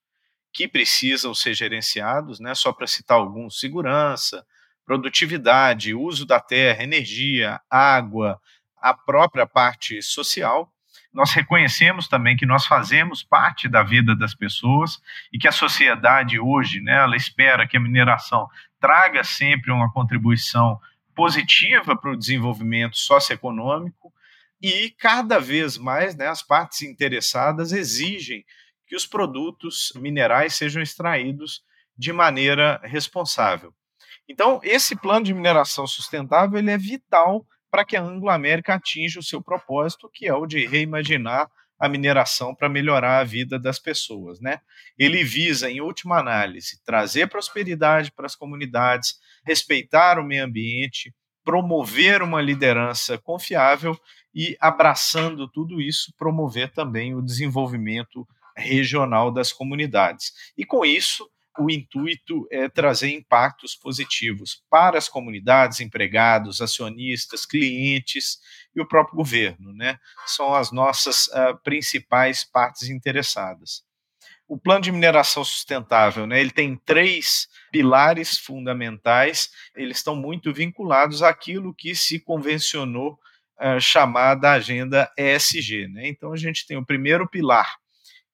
que 0.51 0.67
precisam 0.67 1.33
ser 1.33 1.53
gerenciados, 1.53 2.39
né? 2.39 2.53
só 2.55 2.71
para 2.71 2.87
citar 2.87 3.17
alguns: 3.17 3.59
segurança, 3.59 4.45
produtividade, 4.85 5.93
uso 5.93 6.25
da 6.25 6.39
terra, 6.39 6.83
energia, 6.83 7.59
água, 7.69 8.39
a 8.77 8.93
própria 8.93 9.47
parte 9.47 10.01
social. 10.01 10.71
Nós 11.11 11.31
reconhecemos 11.31 12.09
também 12.09 12.35
que 12.35 12.45
nós 12.45 12.65
fazemos 12.65 13.23
parte 13.23 13.69
da 13.69 13.81
vida 13.81 14.15
das 14.15 14.35
pessoas 14.35 15.01
e 15.31 15.39
que 15.39 15.47
a 15.47 15.51
sociedade 15.51 16.39
hoje, 16.39 16.81
né, 16.81 16.97
ela 16.97 17.15
espera 17.15 17.65
que 17.65 17.77
a 17.77 17.79
mineração 17.79 18.49
traga 18.79 19.23
sempre 19.23 19.71
uma 19.71 19.91
contribuição 19.91 20.79
positiva 21.15 21.95
para 21.95 22.11
o 22.11 22.17
desenvolvimento 22.17 22.97
socioeconômico 22.97 24.13
e 24.61 24.91
cada 24.91 25.39
vez 25.39 25.77
mais 25.77 26.15
né, 26.15 26.27
as 26.27 26.41
partes 26.41 26.81
interessadas 26.81 27.71
exigem 27.71 28.45
que 28.87 28.95
os 28.95 29.07
produtos 29.07 29.91
minerais 29.95 30.53
sejam 30.53 30.81
extraídos 30.81 31.63
de 31.97 32.11
maneira 32.11 32.79
responsável. 32.83 33.73
Então, 34.27 34.59
esse 34.63 34.95
plano 34.95 35.25
de 35.25 35.33
mineração 35.33 35.87
sustentável 35.87 36.57
ele 36.59 36.71
é 36.71 36.77
vital 36.77 37.45
para 37.69 37.85
que 37.85 37.95
a 37.95 38.01
Anglo-América 38.01 38.75
atinja 38.75 39.19
o 39.19 39.23
seu 39.23 39.41
propósito, 39.41 40.09
que 40.13 40.27
é 40.27 40.33
o 40.33 40.45
de 40.45 40.65
reimaginar 40.65 41.49
a 41.79 41.89
mineração 41.89 42.55
para 42.55 42.69
melhorar 42.69 43.19
a 43.19 43.23
vida 43.23 43.59
das 43.59 43.79
pessoas, 43.79 44.39
né? 44.39 44.59
Ele 44.97 45.23
visa, 45.23 45.69
em 45.69 45.81
última 45.81 46.17
análise, 46.19 46.81
trazer 46.83 47.27
prosperidade 47.27 48.11
para 48.11 48.25
as 48.25 48.35
comunidades, 48.35 49.15
respeitar 49.45 50.19
o 50.19 50.23
meio 50.23 50.45
ambiente, 50.45 51.13
promover 51.43 52.23
uma 52.23 52.41
liderança 52.41 53.17
confiável 53.17 53.97
e, 54.33 54.57
abraçando 54.59 55.47
tudo 55.47 55.81
isso, 55.81 56.13
promover 56.17 56.71
também 56.71 57.13
o 57.13 57.21
desenvolvimento 57.21 58.27
regional 58.57 59.31
das 59.31 59.51
comunidades. 59.51 60.31
E 60.57 60.65
com 60.65 60.85
isso, 60.85 61.29
o 61.57 61.69
intuito 61.69 62.47
é 62.51 62.67
trazer 62.67 63.11
impactos 63.11 63.75
positivos 63.75 64.63
para 64.69 64.97
as 64.97 65.07
comunidades, 65.07 65.79
empregados, 65.79 66.61
acionistas, 66.61 67.45
clientes 67.45 68.39
e 68.75 68.81
o 68.81 68.87
próprio 68.87 69.15
governo, 69.15 69.73
né? 69.73 69.97
São 70.25 70.53
as 70.53 70.71
nossas 70.71 71.27
uh, 71.27 71.57
principais 71.63 72.43
partes 72.43 72.89
interessadas. 72.89 73.83
O 74.47 74.59
plano 74.59 74.81
de 74.81 74.91
mineração 74.91 75.43
sustentável, 75.43 76.27
né, 76.27 76.39
ele 76.39 76.51
tem 76.51 76.75
três 76.85 77.47
pilares 77.71 78.37
fundamentais, 78.37 79.49
eles 79.75 79.97
estão 79.97 80.15
muito 80.15 80.53
vinculados 80.53 81.23
àquilo 81.23 81.73
que 81.73 81.95
se 81.95 82.19
convencionou 82.19 83.17
uh, 83.59 84.47
agenda 84.51 85.11
ESG. 85.17 85.87
Né? 85.87 86.09
Então, 86.09 86.31
a 86.31 86.37
gente 86.37 86.67
tem 86.67 86.77
o 86.77 86.85
primeiro 86.85 87.27
pilar 87.27 87.75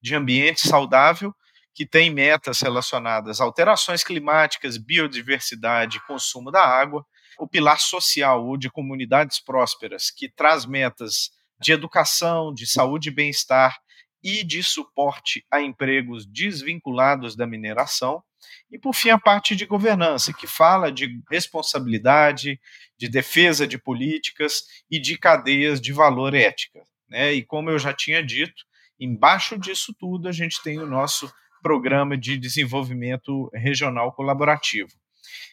de 0.02 0.14
ambiente 0.14 0.60
saudável, 0.60 1.34
que 1.74 1.86
tem 1.86 2.10
metas 2.10 2.60
relacionadas 2.60 3.40
a 3.40 3.44
alterações 3.44 4.04
climáticas, 4.04 4.76
biodiversidade, 4.76 6.04
consumo 6.06 6.50
da 6.50 6.64
água, 6.64 7.04
o 7.38 7.46
pilar 7.46 7.80
social, 7.80 8.46
o 8.46 8.56
de 8.56 8.70
comunidades 8.70 9.40
prósperas, 9.40 10.10
que 10.10 10.28
traz 10.28 10.66
metas 10.66 11.30
de 11.60 11.72
educação, 11.72 12.52
de 12.52 12.66
saúde 12.66 13.08
e 13.08 13.12
bem-estar 13.12 13.78
e 14.22 14.44
de 14.44 14.62
suporte 14.62 15.44
a 15.50 15.60
empregos 15.60 16.26
desvinculados 16.26 17.34
da 17.34 17.46
mineração. 17.46 18.22
E, 18.70 18.78
por 18.78 18.94
fim, 18.94 19.10
a 19.10 19.18
parte 19.18 19.56
de 19.56 19.66
governança, 19.66 20.32
que 20.32 20.46
fala 20.46 20.92
de 20.92 21.20
responsabilidade, 21.30 22.60
de 22.98 23.08
defesa 23.08 23.66
de 23.66 23.78
políticas 23.78 24.64
e 24.90 25.00
de 25.00 25.16
cadeias 25.16 25.80
de 25.80 25.92
valor 25.92 26.34
ética. 26.34 26.82
Né? 27.08 27.32
E, 27.32 27.44
como 27.44 27.70
eu 27.70 27.78
já 27.78 27.92
tinha 27.92 28.22
dito, 28.22 28.64
embaixo 28.98 29.58
disso 29.58 29.94
tudo 29.98 30.28
a 30.28 30.32
gente 30.32 30.62
tem 30.62 30.78
o 30.78 30.86
nosso 30.86 31.32
programa 31.62 32.16
de 32.16 32.36
desenvolvimento 32.36 33.48
regional 33.54 34.12
colaborativo. 34.12 34.90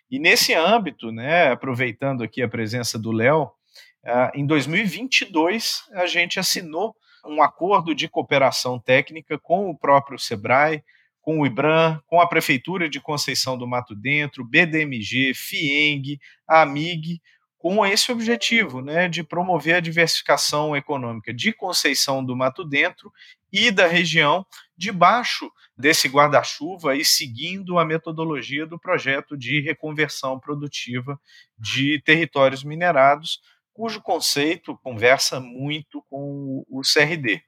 E 0.10 0.20
nesse 0.20 0.54
âmbito, 0.54 1.12
né, 1.12 1.52
aproveitando 1.52 2.24
aqui 2.24 2.42
a 2.42 2.50
presença 2.50 2.98
do 2.98 3.12
Léo, 3.12 3.44
uh, 3.44 4.32
em 4.34 4.46
2022 4.46 5.84
a 5.94 6.08
gente 6.08 6.40
assinou 6.40 6.96
um 7.26 7.44
acordo 7.44 7.94
de 7.94 8.08
cooperação 8.08 8.80
técnica 8.80 9.38
com 9.38 9.70
o 9.70 9.78
próprio 9.78 10.18
SEBRAE, 10.18 10.84
com 11.22 11.40
o 11.40 11.46
IBRAM, 11.46 12.02
com 12.08 12.20
a 12.20 12.28
Prefeitura 12.28 12.90
de 12.90 13.00
Conceição 13.00 13.58
do 13.58 13.68
Mato 13.68 13.94
Dentro, 13.94 14.44
BDMG, 14.44 15.34
FIENG, 15.36 16.20
AMIG, 16.48 17.22
com 17.60 17.86
esse 17.86 18.10
objetivo, 18.12 18.82
né, 18.82 19.10
de 19.10 19.22
promover 19.22 19.76
a 19.76 19.80
diversificação 19.82 20.76
econômica 20.76 21.34
de 21.34 21.52
Conceição 21.52 22.24
do 22.24 22.36
Mato 22.36 22.64
Dentro 22.64 23.12
e 23.52 23.72
da 23.72 23.88
região, 23.88 24.46
debaixo 24.78 25.52
desse 25.78 26.08
guarda-chuva 26.08 26.96
e 26.96 27.06
seguindo 27.06 27.80
a 27.80 27.86
metodologia 27.86 28.66
do 28.66 28.80
projeto 28.80 29.38
de 29.38 29.62
reconversão 29.62 30.40
produtiva 30.40 31.20
de 31.58 32.02
territórios 32.02 32.64
minerados, 32.64 33.40
cujo 33.74 34.02
conceito 34.02 34.78
conversa 34.84 35.40
muito 35.40 36.04
com 36.10 36.66
o 36.70 36.82
CRD. 36.82 37.42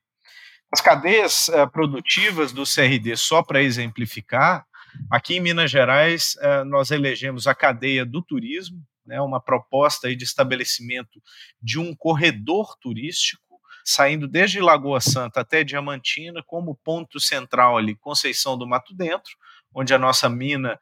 As 0.72 0.80
cadeias 0.80 1.50
uh, 1.50 1.70
produtivas 1.70 2.54
do 2.54 2.64
CRD, 2.64 3.18
só 3.18 3.44
para 3.44 3.62
exemplificar, 3.62 4.66
aqui 5.10 5.36
em 5.36 5.42
Minas 5.42 5.70
Gerais, 5.70 6.36
uh, 6.38 6.64
nós 6.64 6.92
elegemos 6.92 7.48
a 7.48 7.54
cadeia 7.54 8.06
do 8.06 8.22
turismo, 8.22 8.82
né, 9.06 9.20
uma 9.20 9.42
proposta 9.42 10.16
de 10.16 10.24
estabelecimento 10.24 11.22
de 11.62 11.78
um 11.78 11.94
corredor 11.94 12.78
turístico, 12.80 13.51
saindo 13.86 14.28
desde 14.28 14.60
Lagoa 14.60 15.02
Santa 15.02 15.42
até 15.42 15.64
Diamantina, 15.64 16.44
como 16.46 16.80
ponto 16.84 17.20
central 17.20 17.78
ali, 17.78 17.96
Conceição 17.96 18.58
do 18.58 18.68
Mato 18.68 18.94
Dentro, 18.94 19.32
onde 19.74 19.94
a 19.94 19.98
nossa 20.00 20.30
mina 20.30 20.80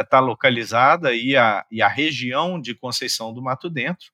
está 0.00 0.20
uh, 0.20 0.24
localizada, 0.24 1.14
e 1.14 1.36
a, 1.36 1.64
e 1.70 1.80
a 1.80 1.88
região 1.88 2.60
de 2.60 2.74
Conceição 2.74 3.32
do 3.32 3.42
Mato 3.42 3.70
Dentro. 3.70 4.06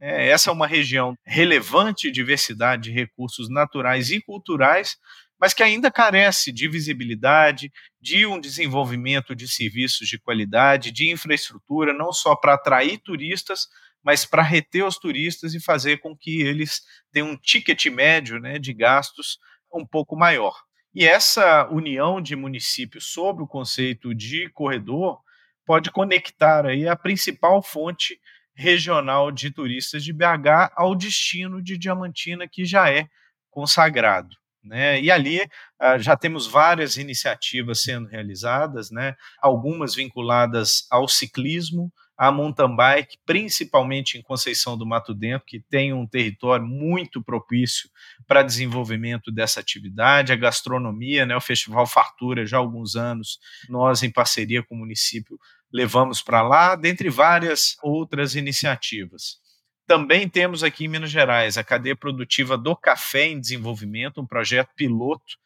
É, 0.00 0.28
essa 0.28 0.50
é 0.50 0.52
uma 0.52 0.66
região 0.66 1.16
relevante 1.24 2.08
de 2.08 2.12
diversidade 2.12 2.84
de 2.84 2.90
recursos 2.90 3.48
naturais 3.48 4.10
e 4.10 4.20
culturais, 4.20 4.96
mas 5.40 5.52
que 5.54 5.62
ainda 5.62 5.90
carece 5.90 6.50
de 6.50 6.68
visibilidade, 6.68 7.70
de 8.00 8.26
um 8.26 8.40
desenvolvimento 8.40 9.34
de 9.34 9.46
serviços 9.46 10.08
de 10.08 10.18
qualidade, 10.18 10.90
de 10.90 11.10
infraestrutura, 11.10 11.92
não 11.92 12.12
só 12.12 12.34
para 12.34 12.54
atrair 12.54 12.98
turistas, 12.98 13.68
mas 14.06 14.24
para 14.24 14.40
reter 14.40 14.84
os 14.84 14.98
turistas 14.98 15.52
e 15.52 15.60
fazer 15.60 15.96
com 15.96 16.16
que 16.16 16.40
eles 16.40 16.82
tenham 17.10 17.30
um 17.30 17.36
ticket 17.36 17.86
médio 17.86 18.38
né, 18.38 18.56
de 18.56 18.72
gastos 18.72 19.36
um 19.74 19.84
pouco 19.84 20.14
maior. 20.14 20.54
E 20.94 21.04
essa 21.04 21.66
união 21.72 22.22
de 22.22 22.36
municípios 22.36 23.12
sobre 23.12 23.42
o 23.42 23.48
conceito 23.48 24.14
de 24.14 24.48
corredor 24.50 25.18
pode 25.66 25.90
conectar 25.90 26.64
aí 26.64 26.86
a 26.86 26.94
principal 26.94 27.60
fonte 27.60 28.16
regional 28.54 29.32
de 29.32 29.50
turistas 29.50 30.04
de 30.04 30.12
BH 30.12 30.70
ao 30.76 30.94
destino 30.94 31.60
de 31.60 31.76
Diamantina, 31.76 32.46
que 32.48 32.64
já 32.64 32.88
é 32.88 33.08
consagrado. 33.50 34.36
Né? 34.62 35.00
E 35.00 35.10
ali 35.10 35.40
uh, 35.40 35.98
já 35.98 36.16
temos 36.16 36.46
várias 36.46 36.96
iniciativas 36.96 37.82
sendo 37.82 38.06
realizadas, 38.06 38.88
né? 38.88 39.16
algumas 39.42 39.96
vinculadas 39.96 40.86
ao 40.92 41.08
ciclismo, 41.08 41.92
à 42.16 42.32
mountain 42.32 42.74
bike, 42.74 43.18
principalmente 43.26 44.16
em 44.16 44.22
Conceição 44.22 44.76
do 44.76 44.86
Mato 44.86 45.12
Dentro, 45.12 45.46
que 45.46 45.60
tem 45.60 45.92
um 45.92 46.06
território 46.06 46.66
muito 46.66 47.22
propício 47.22 47.90
para 48.26 48.42
desenvolvimento 48.42 49.30
dessa 49.30 49.60
atividade, 49.60 50.32
a 50.32 50.36
gastronomia, 50.36 51.26
né? 51.26 51.36
o 51.36 51.40
Festival 51.40 51.86
Fartura, 51.86 52.46
já 52.46 52.56
há 52.56 52.60
alguns 52.60 52.96
anos, 52.96 53.38
nós, 53.68 54.02
em 54.02 54.10
parceria 54.10 54.62
com 54.62 54.74
o 54.74 54.78
município, 54.78 55.38
levamos 55.72 56.22
para 56.22 56.42
lá, 56.42 56.74
dentre 56.74 57.10
várias 57.10 57.76
outras 57.82 58.34
iniciativas. 58.34 59.38
Também 59.86 60.28
temos 60.28 60.64
aqui 60.64 60.86
em 60.86 60.88
Minas 60.88 61.10
Gerais 61.10 61.56
a 61.56 61.62
cadeia 61.62 61.94
produtiva 61.94 62.58
do 62.58 62.74
café 62.74 63.26
em 63.26 63.38
desenvolvimento, 63.38 64.20
um 64.20 64.26
projeto 64.26 64.70
piloto, 64.74 65.36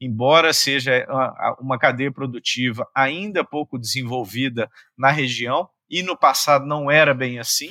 embora 0.00 0.52
seja 0.52 1.04
uma 1.58 1.78
cadeia 1.78 2.12
produtiva 2.12 2.88
ainda 2.94 3.44
pouco 3.44 3.78
desenvolvida 3.78 4.70
na 4.96 5.10
região, 5.10 5.68
e 5.88 6.02
no 6.02 6.16
passado 6.16 6.66
não 6.66 6.90
era 6.90 7.14
bem 7.14 7.38
assim, 7.38 7.70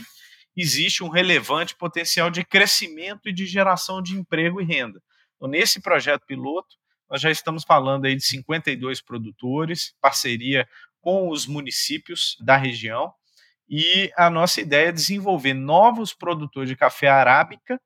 existe 0.56 1.04
um 1.04 1.10
relevante 1.10 1.76
potencial 1.76 2.30
de 2.32 2.44
crescimento 2.44 3.30
e 3.30 3.34
de 3.34 3.46
geração 3.46 4.02
de 4.02 4.16
emprego 4.16 4.60
e 4.60 4.66
renda. 4.66 5.02
Então, 5.36 5.48
nesse 5.48 5.80
projeto 5.80 6.26
piloto, 6.26 6.76
nós 7.10 7.22
já 7.22 7.30
estamos 7.30 7.64
falando 7.64 8.06
aí 8.06 8.16
de 8.16 8.24
52 8.24 9.02
produtores, 9.02 9.94
parceria 10.02 10.68
com 11.00 11.30
os 11.30 11.46
municípios 11.46 12.36
da 12.44 12.58
região, 12.58 13.14
e 13.70 14.12
a 14.16 14.30
nossa 14.30 14.62
ideia 14.62 14.90
é 14.90 14.92
desenvolver 14.92 15.54
novos 15.54 16.14
produtores 16.14 16.70
de 16.70 16.76
café 16.76 17.08
arábica, 17.08 17.80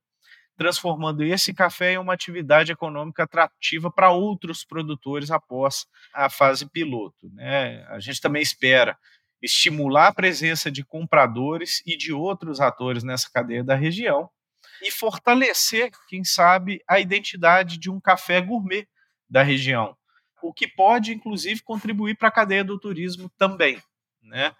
transformando 0.55 1.23
esse 1.23 1.53
café 1.53 1.93
em 1.93 1.97
uma 1.97 2.13
atividade 2.13 2.71
econômica 2.71 3.23
atrativa 3.23 3.91
para 3.91 4.11
outros 4.11 4.63
produtores 4.63 5.31
após 5.31 5.87
a 6.13 6.29
fase 6.29 6.69
piloto. 6.69 7.29
Né? 7.33 7.83
A 7.89 7.99
gente 7.99 8.21
também 8.21 8.43
espera 8.43 8.95
estimular 9.41 10.07
a 10.07 10.13
presença 10.13 10.71
de 10.71 10.83
compradores 10.83 11.81
e 11.85 11.97
de 11.97 12.13
outros 12.13 12.61
atores 12.61 13.03
nessa 13.03 13.29
cadeia 13.31 13.63
da 13.63 13.75
região 13.75 14.29
e 14.81 14.91
fortalecer, 14.91 15.91
quem 16.07 16.23
sabe, 16.23 16.81
a 16.87 16.99
identidade 16.99 17.77
de 17.77 17.89
um 17.89 17.99
café 17.99 18.41
gourmet 18.41 18.87
da 19.29 19.43
região, 19.43 19.95
o 20.41 20.53
que 20.53 20.67
pode, 20.67 21.13
inclusive, 21.13 21.61
contribuir 21.61 22.17
para 22.17 22.27
a 22.27 22.31
cadeia 22.31 22.63
do 22.63 22.79
turismo 22.79 23.31
também. 23.37 23.81
Né? 24.21 24.53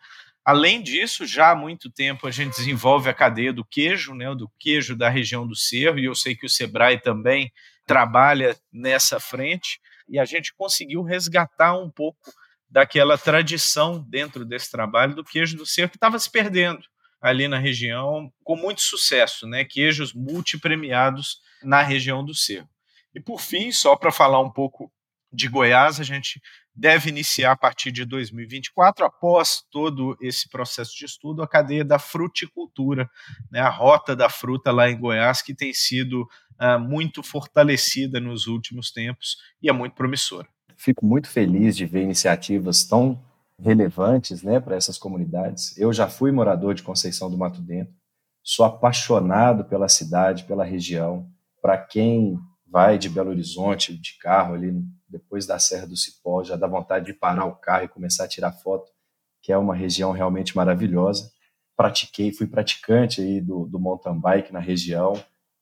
Além 0.44 0.82
disso, 0.82 1.26
já 1.26 1.52
há 1.52 1.56
muito 1.56 1.90
tempo 1.92 2.28
a 2.28 2.32
gente 2.32 2.56
desenvolve 2.56 3.10
a 3.10 3.14
cadeia 3.14 3.54
do 3.54 3.66
queijo, 3.66 4.16
né, 4.16 4.34
do 4.34 4.50
queijo 4.60 4.96
da 4.96 5.08
região 5.10 5.48
do 5.48 5.56
Cerro, 5.56 6.00
e 6.00 6.06
eu 6.06 6.16
sei 6.16 6.36
que 6.36 6.46
o 6.46 6.50
Sebrae 6.50 7.00
também 7.00 7.52
trabalha 7.86 8.58
nessa 8.72 9.20
frente, 9.20 9.80
e 10.10 10.18
a 10.18 10.26
gente 10.26 10.54
conseguiu 10.56 11.04
resgatar 11.04 11.78
um 11.78 11.90
pouco 11.90 12.34
daquela 12.72 13.18
tradição 13.18 14.02
dentro 14.10 14.46
desse 14.46 14.72
trabalho 14.72 15.14
do 15.14 15.24
queijo 15.24 15.58
do 15.58 15.66
Cerro 15.66 15.90
que 15.90 15.98
estava 15.98 16.18
se 16.18 16.32
perdendo 16.32 16.82
ali 17.22 17.48
na 17.48 17.60
região 17.60 18.32
com 18.44 18.56
muito 18.56 18.82
sucesso, 18.82 19.46
né? 19.46 19.64
Queijos 19.66 20.14
multipremiados 20.14 21.40
na 21.62 21.82
região 21.82 22.26
do 22.26 22.34
Cerro. 22.34 22.68
E 23.14 23.20
por 23.20 23.42
fim, 23.42 23.72
só 23.72 23.96
para 23.96 24.12
falar 24.12 24.40
um 24.40 24.50
pouco 24.50 24.92
de 25.32 25.48
Goiás, 25.48 26.00
a 26.00 26.04
gente 26.04 26.42
deve 26.74 27.10
iniciar 27.10 27.52
a 27.52 27.58
partir 27.58 27.92
de 27.92 28.06
2024, 28.06 29.06
após 29.06 29.62
todo 29.70 30.18
esse 30.22 30.50
processo 30.50 30.96
de 30.98 31.06
estudo, 31.06 31.44
a 31.44 31.48
cadeia 31.48 31.84
da 31.84 32.00
fruticultura, 32.00 33.10
né, 33.52 33.60
a 33.60 33.70
rota 33.70 34.16
da 34.16 34.30
fruta 34.30 34.72
lá 34.72 34.90
em 34.90 34.98
Goiás, 34.98 35.42
que 35.42 35.54
tem 35.54 35.74
sido 35.74 36.22
uh, 36.60 36.80
muito 36.80 37.22
fortalecida 37.22 38.20
nos 38.20 38.48
últimos 38.48 38.92
tempos 38.92 39.38
e 39.62 39.70
é 39.70 39.74
muito 39.74 39.94
promissora. 39.94 40.48
Fico 40.82 41.06
muito 41.06 41.30
feliz 41.30 41.78
de 41.78 41.86
ver 41.86 42.02
iniciativas 42.02 42.84
tão 42.84 43.24
relevantes 43.60 44.42
né, 44.42 44.60
para 44.60 44.76
essas 44.76 44.98
comunidades. 44.98 45.78
Eu 45.78 45.94
já 45.94 46.08
fui 46.08 46.32
morador 46.32 46.74
de 46.74 46.82
Conceição 46.82 47.30
do 47.30 47.38
Mato 47.38 47.62
Dentro, 47.62 47.94
sou 48.42 48.66
apaixonado 48.66 49.64
pela 49.66 49.88
cidade, 49.88 50.46
pela 50.46 50.64
região. 50.64 51.30
Para 51.62 51.78
quem 51.78 52.40
vai 52.68 52.98
de 52.98 53.10
Belo 53.10 53.30
Horizonte 53.30 53.96
de 53.96 54.18
carro 54.18 54.56
ali 54.56 54.74
depois 55.08 55.46
da 55.46 55.60
Serra 55.60 55.86
do 55.86 55.96
Cipó, 55.96 56.44
já 56.44 56.56
dá 56.56 56.66
vontade 56.66 57.06
de 57.06 57.14
parar 57.14 57.46
o 57.46 57.58
carro 57.58 57.84
e 57.84 57.88
começar 57.88 58.24
a 58.24 58.28
tirar 58.28 58.52
foto, 58.52 58.92
que 59.40 59.52
é 59.52 59.58
uma 59.60 59.76
região 59.76 60.12
realmente 60.12 60.56
maravilhosa. 60.56 61.32
Pratiquei, 61.78 62.34
fui 62.34 62.48
praticante 62.48 63.22
aí 63.22 63.40
do, 63.40 63.68
do 63.68 63.80
mountain 63.80 64.20
bike 64.20 64.52
na 64.52 64.60
região. 64.60 65.14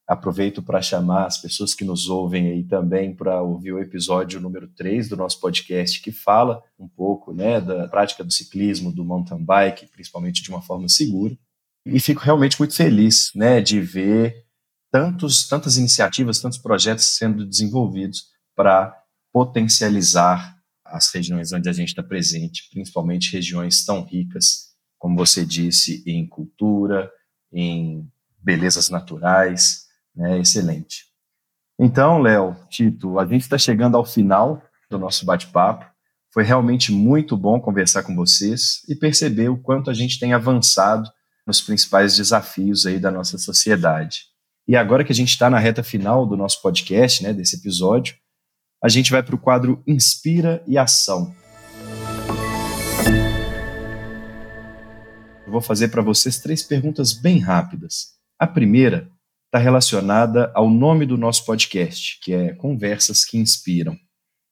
Aproveito 0.09 0.63
para 0.63 0.81
chamar 0.81 1.27
as 1.27 1.39
pessoas 1.39 1.75
que 1.75 1.85
nos 1.85 2.09
ouvem 2.09 2.47
aí 2.47 2.63
também 2.63 3.15
para 3.15 3.43
ouvir 3.43 3.73
o 3.73 3.79
episódio 3.79 4.41
número 4.41 4.67
3 4.69 5.07
do 5.07 5.15
nosso 5.15 5.39
podcast, 5.39 6.01
que 6.01 6.11
fala 6.11 6.63
um 6.79 6.87
pouco 6.87 7.31
né, 7.31 7.61
da 7.61 7.87
prática 7.87 8.23
do 8.23 8.33
ciclismo, 8.33 8.91
do 8.91 9.05
mountain 9.05 9.45
bike, 9.45 9.85
principalmente 9.85 10.41
de 10.41 10.49
uma 10.49 10.63
forma 10.63 10.89
segura. 10.89 11.37
E 11.85 11.99
fico 11.99 12.21
realmente 12.21 12.57
muito 12.57 12.73
feliz 12.73 13.29
né, 13.35 13.61
de 13.61 13.79
ver 13.81 14.47
tantos, 14.91 15.47
tantas 15.47 15.77
iniciativas, 15.77 16.39
tantos 16.39 16.57
projetos 16.57 17.05
sendo 17.05 17.45
desenvolvidos 17.45 18.29
para 18.55 18.99
potencializar 19.31 20.57
as 20.83 21.13
regiões 21.13 21.53
onde 21.53 21.69
a 21.69 21.73
gente 21.73 21.89
está 21.89 22.01
presente, 22.01 22.67
principalmente 22.71 23.31
regiões 23.31 23.85
tão 23.85 24.03
ricas, 24.03 24.69
como 24.97 25.15
você 25.15 25.45
disse, 25.45 26.01
em 26.07 26.27
cultura, 26.27 27.11
em 27.53 28.09
belezas 28.41 28.89
naturais, 28.89 29.87
né? 30.19 30.37
Excelente. 30.37 31.05
Então, 31.79 32.19
Léo, 32.19 32.57
Tito, 32.69 33.17
a 33.17 33.25
gente 33.25 33.41
está 33.41 33.57
chegando 33.57 33.95
ao 33.95 34.05
final 34.05 34.61
do 34.91 34.99
nosso 34.99 35.25
bate-papo. 35.25 35.85
Foi 36.33 36.43
realmente 36.43 36.91
muito 36.91 37.37
bom 37.37 37.59
conversar 37.59 38.03
com 38.03 38.13
vocês 38.13 38.81
e 38.89 38.95
perceber 38.95 39.47
o 39.47 39.57
quanto 39.57 39.89
a 39.89 39.93
gente 39.93 40.19
tem 40.19 40.33
avançado 40.33 41.09
nos 41.47 41.61
principais 41.61 42.17
desafios 42.17 42.85
aí 42.85 42.99
da 42.99 43.09
nossa 43.09 43.37
sociedade. 43.37 44.25
E 44.67 44.75
agora 44.75 45.05
que 45.05 45.11
a 45.13 45.15
gente 45.15 45.29
está 45.29 45.49
na 45.49 45.57
reta 45.57 45.81
final 45.81 46.27
do 46.27 46.35
nosso 46.35 46.61
podcast, 46.61 47.23
né, 47.23 47.33
desse 47.33 47.55
episódio, 47.55 48.15
a 48.83 48.89
gente 48.89 49.09
vai 49.09 49.23
para 49.23 49.35
o 49.35 49.39
quadro 49.39 49.81
Inspira 49.87 50.61
e 50.67 50.77
Ação. 50.77 51.33
Eu 55.45 55.51
vou 55.51 55.61
fazer 55.61 55.87
para 55.87 56.01
vocês 56.01 56.37
três 56.39 56.61
perguntas 56.61 57.13
bem 57.13 57.39
rápidas. 57.39 58.19
A 58.37 58.45
primeira 58.45 59.09
está 59.49 59.57
relacionada 59.57 60.51
ao 60.53 60.69
nome 60.69 61.07
do 61.07 61.17
nosso 61.17 61.43
podcast, 61.43 62.19
que 62.21 62.31
é 62.33 62.53
Conversas 62.53 63.25
que 63.25 63.35
Inspiram. 63.35 63.97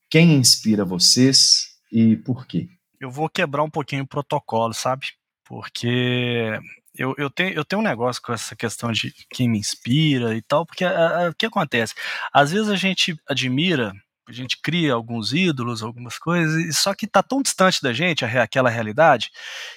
Quem 0.09 0.33
inspira 0.33 0.83
vocês 0.83 1.67
e 1.91 2.15
por 2.17 2.47
quê? 2.47 2.67
Eu 2.99 3.11
vou 3.11 3.29
quebrar 3.29 3.61
um 3.61 3.69
pouquinho 3.69 4.03
o 4.03 4.07
protocolo, 4.07 4.73
sabe? 4.73 5.05
Porque 5.45 6.59
eu, 6.95 7.13
eu, 7.15 7.29
tenho, 7.29 7.53
eu 7.53 7.63
tenho 7.63 7.79
um 7.79 7.85
negócio 7.85 8.19
com 8.23 8.33
essa 8.33 8.55
questão 8.55 8.91
de 8.91 9.13
quem 9.29 9.47
me 9.47 9.59
inspira 9.59 10.35
e 10.35 10.41
tal, 10.41 10.65
porque 10.65 10.83
o 10.83 11.35
que 11.37 11.45
acontece? 11.45 11.93
Às 12.33 12.51
vezes 12.51 12.67
a 12.67 12.75
gente 12.75 13.15
admira 13.29 13.93
a 14.27 14.31
gente 14.33 14.59
cria 14.61 14.93
alguns 14.93 15.31
ídolos, 15.31 15.81
algumas 15.81 16.17
coisas, 16.17 16.77
só 16.77 16.93
que 16.93 17.05
está 17.05 17.23
tão 17.23 17.41
distante 17.41 17.81
da 17.81 17.93
gente 17.93 18.25
aquela 18.25 18.69
realidade 18.69 19.31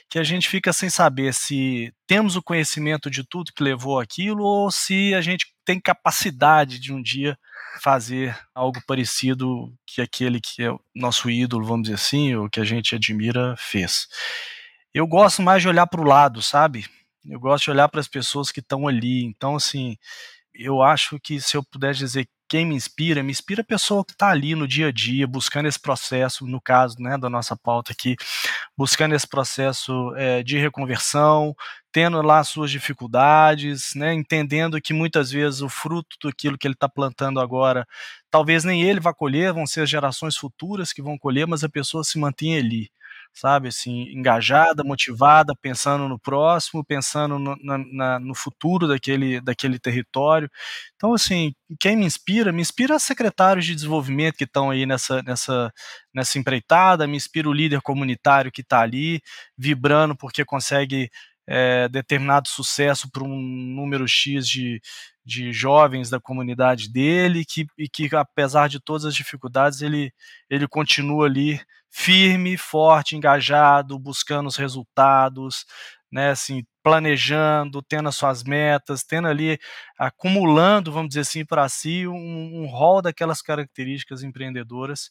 que 0.09 0.19
a 0.19 0.25
gente 0.25 0.49
fica 0.49 0.73
sem 0.73 0.91
saber 0.91 1.33
se 1.33 1.93
temos 2.07 2.35
o 2.35 2.43
conhecimento 2.43 3.09
de 3.09 3.23
tudo 3.23 3.53
que 3.53 3.63
levou 3.63 4.01
aquilo 4.01 4.43
ou 4.43 4.71
se 4.71 5.15
a 5.15 5.21
gente 5.21 5.47
tem 5.65 5.81
capacidade 5.81 6.81
de 6.81 6.93
um 6.93 7.01
dia 7.01 7.39
fazer 7.81 8.37
algo 8.55 8.81
parecido 8.87 9.73
que 9.87 10.03
aquele 10.03 10.41
que 10.41 10.63
é 10.65 10.71
o 10.73 10.81
nosso 10.95 11.31
ídolo, 11.31 11.65
vamos 11.65 11.83
dizer 11.83 11.95
assim, 11.95 12.35
ou 12.35 12.51
que 12.51 12.59
a 12.59 12.65
gente 12.65 12.95
admira 12.95 13.55
fez. 13.57 14.09
Eu 14.93 15.07
gosto 15.07 15.41
mais 15.43 15.63
de 15.63 15.69
olhar 15.69 15.87
para 15.87 16.01
o 16.01 16.05
lado, 16.05 16.43
sabe? 16.43 16.87
Eu 17.25 17.39
gosto 17.39 17.65
de 17.65 17.71
olhar 17.71 17.89
para 17.89 18.01
as 18.01 18.09
pessoas 18.09 18.51
que 18.51 18.59
estão 18.59 18.89
ali. 18.89 19.25
Então, 19.25 19.55
assim, 19.55 19.97
eu 20.53 20.83
acho 20.83 21.21
que 21.21 21.41
se 21.41 21.57
eu 21.57 21.63
pudesse 21.63 22.01
dizer 22.01 22.29
quem 22.51 22.67
me 22.67 22.75
inspira, 22.75 23.23
me 23.23 23.31
inspira 23.31 23.63
a 23.63 23.65
pessoa 23.65 24.05
que 24.05 24.11
está 24.11 24.29
ali 24.29 24.57
no 24.57 24.67
dia 24.67 24.89
a 24.89 24.93
dia, 24.93 25.25
buscando 25.25 25.69
esse 25.69 25.79
processo, 25.79 26.45
no 26.49 26.61
caso 26.61 26.97
né, 26.99 27.17
da 27.17 27.31
nossa 27.31 27.57
pauta 27.57 27.93
aqui, 27.93 28.17
buscando 28.77 29.15
esse 29.15 29.27
processo 29.27 30.13
é, 30.17 30.43
de 30.43 30.59
reconversão, 30.59 31.55
tendo 31.93 32.21
lá 32.21 32.43
suas 32.43 32.69
dificuldades, 32.73 33.95
né, 33.95 34.13
entendendo 34.13 34.81
que 34.81 34.93
muitas 34.93 35.31
vezes 35.31 35.61
o 35.63 35.69
fruto 35.69 36.17
daquilo 36.25 36.59
que 36.59 36.67
ele 36.67 36.75
está 36.75 36.89
plantando 36.89 37.39
agora, 37.39 37.87
talvez 38.29 38.65
nem 38.65 38.83
ele 38.83 38.99
vá 38.99 39.15
colher, 39.15 39.53
vão 39.53 39.65
ser 39.65 39.83
as 39.83 39.91
gerações 39.91 40.37
futuras 40.37 40.93
que 40.93 41.01
vão 41.01 41.17
colher, 41.17 41.47
mas 41.47 41.63
a 41.63 41.69
pessoa 41.69 42.03
se 42.03 42.19
mantém 42.19 42.59
ali 42.59 42.91
sabe, 43.33 43.69
assim, 43.69 44.03
engajada, 44.12 44.85
motivada, 44.85 45.55
pensando 45.61 46.09
no 46.09 46.19
próximo, 46.19 46.85
pensando 46.85 47.38
no, 47.38 47.57
na, 47.62 47.79
na, 47.79 48.21
no 48.21 48.35
futuro 48.35 48.87
daquele, 48.88 49.40
daquele 49.40 49.79
território. 49.79 50.51
Então, 50.97 51.14
assim, 51.14 51.55
quem 51.79 51.97
me 51.97 52.05
inspira? 52.05 52.53
Me 52.53 52.61
inspira 52.61 52.99
secretários 52.99 53.64
de 53.64 53.75
desenvolvimento 53.75 54.37
que 54.37 54.45
estão 54.45 54.71
aí 54.71 54.85
nessa, 54.87 55.23
nessa, 55.23 55.73
nessa 56.14 56.38
empreitada, 56.38 57.07
me 57.07 57.16
inspira 57.16 57.49
o 57.49 57.53
líder 57.53 57.81
comunitário 57.81 58.53
que 58.53 58.61
está 58.62 58.81
ali, 58.81 59.21
vibrando 59.57 60.16
porque 60.16 60.45
consegue 60.45 61.11
é, 61.47 61.88
determinado 61.88 62.49
sucesso 62.49 63.11
para 63.11 63.25
um 63.25 63.37
número 63.37 64.07
X 64.07 64.47
de, 64.47 64.81
de 65.25 65.53
jovens 65.53 66.09
da 66.09 66.21
comunidade 66.21 66.88
dele, 66.93 67.45
que, 67.45 67.66
e 67.77 67.88
que, 67.88 68.09
apesar 68.14 68.69
de 68.69 68.81
todas 68.81 69.05
as 69.05 69.14
dificuldades, 69.14 69.83
ele, 69.83 70.12
ele 70.49 70.69
continua 70.69 71.27
ali 71.27 71.61
firme, 71.90 72.57
forte, 72.57 73.16
engajado, 73.16 73.98
buscando 73.98 74.46
os 74.46 74.57
resultados, 74.57 75.66
né, 76.11 76.31
assim, 76.31 76.64
planejando, 76.83 77.83
tendo 77.83 78.09
as 78.09 78.16
suas 78.16 78.42
metas, 78.42 79.05
tendo 79.05 79.29
ali, 79.29 79.59
acumulando, 79.98 80.90
vamos 80.92 81.09
dizer 81.09 81.20
assim, 81.20 81.44
para 81.44 81.68
si 81.68 82.07
um, 82.07 82.62
um 82.62 82.66
rol 82.66 83.03
daquelas 83.03 83.42
características 83.42 84.22
empreendedoras 84.22 85.11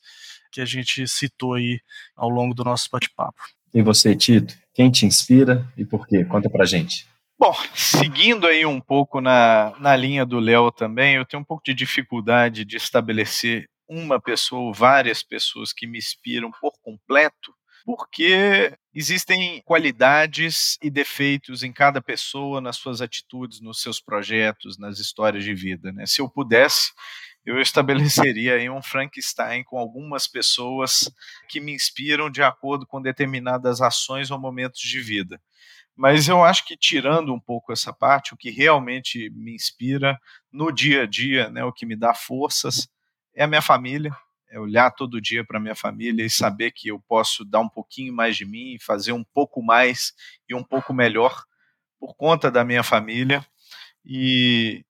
que 0.51 0.61
a 0.61 0.65
gente 0.65 1.07
citou 1.07 1.53
aí 1.53 1.79
ao 2.15 2.29
longo 2.29 2.53
do 2.53 2.63
nosso 2.63 2.89
bate-papo. 2.91 3.41
E 3.73 3.81
você, 3.81 4.15
Tito, 4.15 4.55
quem 4.73 4.89
te 4.89 5.05
inspira 5.05 5.65
e 5.77 5.85
por 5.85 6.07
quê? 6.07 6.25
Conta 6.25 6.49
pra 6.49 6.65
gente. 6.65 7.07
Bom, 7.37 7.53
seguindo 7.73 8.47
aí 8.47 8.65
um 8.65 8.81
pouco 8.81 9.21
na, 9.21 9.73
na 9.79 9.95
linha 9.95 10.25
do 10.25 10.39
Léo 10.39 10.71
também, 10.71 11.15
eu 11.15 11.25
tenho 11.25 11.41
um 11.41 11.45
pouco 11.45 11.63
de 11.63 11.73
dificuldade 11.73 12.65
de 12.65 12.75
estabelecer 12.75 13.69
uma 13.89 14.21
pessoa 14.21 14.61
ou 14.61 14.73
várias 14.73 15.23
pessoas 15.23 15.73
que 15.73 15.87
me 15.87 15.97
inspiram 15.97 16.51
por 16.61 16.73
completo, 16.81 17.53
porque 17.83 18.77
existem 18.93 19.61
qualidades 19.65 20.77
e 20.81 20.91
defeitos 20.91 21.63
em 21.63 21.73
cada 21.73 22.01
pessoa, 22.01 22.61
nas 22.61 22.77
suas 22.77 23.01
atitudes, 23.01 23.59
nos 23.61 23.81
seus 23.81 23.99
projetos, 23.99 24.77
nas 24.77 24.99
histórias 24.99 25.43
de 25.43 25.55
vida. 25.55 25.91
Né? 25.91 26.05
Se 26.05 26.21
eu 26.21 26.29
pudesse, 26.29 26.91
eu 27.45 27.59
estabeleceria 27.59 28.55
aí 28.55 28.69
um 28.69 28.81
Frankenstein 28.81 29.63
com 29.63 29.79
algumas 29.79 30.27
pessoas 30.27 31.09
que 31.47 31.59
me 31.59 31.73
inspiram 31.73 32.29
de 32.29 32.43
acordo 32.43 32.85
com 32.85 33.01
determinadas 33.01 33.81
ações 33.81 34.29
ou 34.29 34.39
momentos 34.39 34.81
de 34.81 34.99
vida. 34.99 35.41
Mas 35.95 36.29
eu 36.29 36.43
acho 36.43 36.65
que 36.65 36.77
tirando 36.77 37.33
um 37.33 37.39
pouco 37.39 37.73
essa 37.73 37.91
parte, 37.91 38.33
o 38.33 38.37
que 38.37 38.49
realmente 38.49 39.29
me 39.31 39.53
inspira 39.53 40.17
no 40.51 40.71
dia 40.71 41.03
a 41.03 41.05
dia, 41.05 41.49
né, 41.49 41.63
o 41.63 41.73
que 41.73 41.85
me 41.85 41.95
dá 41.95 42.13
forças, 42.13 42.87
é 43.39 43.43
a 43.45 43.47
minha 43.47 43.61
família, 43.61 44.13
é 44.51 44.59
olhar 44.59 44.91
todo 44.91 45.21
dia 45.21 45.45
para 45.45 45.61
minha 45.61 45.73
família 45.73 46.25
e 46.25 46.29
saber 46.29 46.71
que 46.71 46.89
eu 46.89 46.99
posso 46.99 47.45
dar 47.45 47.61
um 47.61 47.69
pouquinho 47.69 48.13
mais 48.13 48.35
de 48.35 48.45
mim, 48.45 48.77
fazer 48.81 49.13
um 49.13 49.23
pouco 49.23 49.63
mais 49.63 50.11
e 50.49 50.53
um 50.53 50.61
pouco 50.61 50.93
melhor 50.93 51.45
por 51.97 52.13
conta 52.17 52.51
da 52.51 52.65
minha 52.65 52.83
família. 52.83 53.45
E 54.03 54.83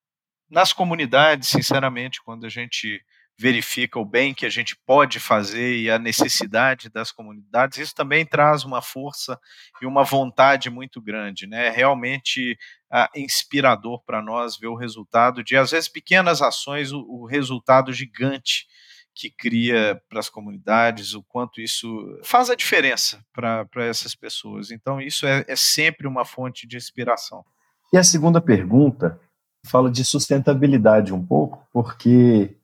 nas 0.49 0.73
comunidades, 0.73 1.49
sinceramente, 1.49 2.23
quando 2.23 2.47
a 2.47 2.49
gente 2.49 2.99
verifica 3.39 3.97
o 3.97 4.03
bem 4.03 4.33
que 4.33 4.45
a 4.45 4.49
gente 4.49 4.75
pode 4.85 5.17
fazer 5.17 5.77
e 5.77 5.89
a 5.89 5.97
necessidade 5.97 6.89
das 6.89 7.09
comunidades, 7.09 7.77
isso 7.77 7.95
também 7.95 8.25
traz 8.25 8.65
uma 8.65 8.81
força 8.81 9.39
e 9.81 9.85
uma 9.85 10.03
vontade 10.03 10.69
muito 10.69 11.01
grande, 11.01 11.47
né? 11.47 11.67
É 11.67 11.69
realmente 11.69 12.57
ah, 12.91 13.09
inspirador 13.15 14.03
para 14.05 14.21
nós 14.21 14.57
ver 14.57 14.67
o 14.67 14.75
resultado 14.75 15.41
de, 15.41 15.55
às 15.55 15.71
vezes, 15.71 15.87
pequenas 15.87 16.41
ações, 16.41 16.91
o, 16.91 16.99
o 16.99 17.25
resultado 17.25 17.93
gigante 17.93 18.67
que 19.15 19.29
cria 19.29 20.01
para 20.09 20.19
as 20.19 20.29
comunidades, 20.29 21.13
o 21.13 21.23
quanto 21.23 21.61
isso 21.61 21.87
faz 22.23 22.49
a 22.49 22.55
diferença 22.55 23.23
para 23.33 23.85
essas 23.85 24.13
pessoas. 24.15 24.69
Então, 24.69 24.99
isso 24.99 25.25
é, 25.25 25.45
é 25.47 25.55
sempre 25.55 26.07
uma 26.07 26.25
fonte 26.25 26.67
de 26.67 26.75
inspiração. 26.75 27.45
E 27.93 27.97
a 27.97 28.03
segunda 28.03 28.41
pergunta 28.41 29.17
fala 29.65 29.89
de 29.89 30.03
sustentabilidade 30.03 31.13
um 31.13 31.25
pouco, 31.25 31.65
porque 31.71 32.55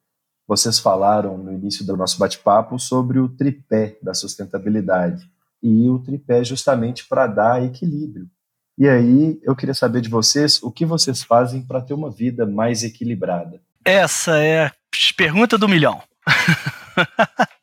vocês 0.47 0.79
falaram 0.79 1.37
no 1.37 1.51
início 1.51 1.85
do 1.85 1.97
nosso 1.97 2.19
bate-papo 2.19 2.77
sobre 2.77 3.19
o 3.19 3.29
tripé 3.29 3.97
da 4.01 4.13
sustentabilidade. 4.13 5.29
E 5.61 5.89
o 5.89 5.99
tripé 5.99 6.43
justamente 6.43 7.07
para 7.07 7.27
dar 7.27 7.63
equilíbrio. 7.63 8.29
E 8.77 8.87
aí, 8.87 9.39
eu 9.41 9.55
queria 9.55 9.73
saber 9.73 10.01
de 10.01 10.09
vocês 10.09 10.61
o 10.61 10.69
que 10.69 10.85
vocês 10.85 11.23
fazem 11.23 11.61
para 11.61 11.81
ter 11.81 11.93
uma 11.93 12.11
vida 12.11 12.45
mais 12.45 12.83
equilibrada. 12.83 13.61
Essa 13.83 14.37
é 14.37 14.65
a 14.65 14.73
pergunta 15.15 15.57
do 15.57 15.67
milhão. 15.67 16.01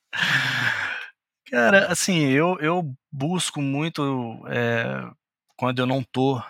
Cara, 1.51 1.93
assim, 1.93 2.29
eu, 2.31 2.59
eu 2.61 2.95
busco 3.13 3.61
muito 3.61 4.43
é, 4.49 5.05
quando 5.55 5.81
eu 5.81 5.87
não 5.87 6.03
tô 6.03 6.43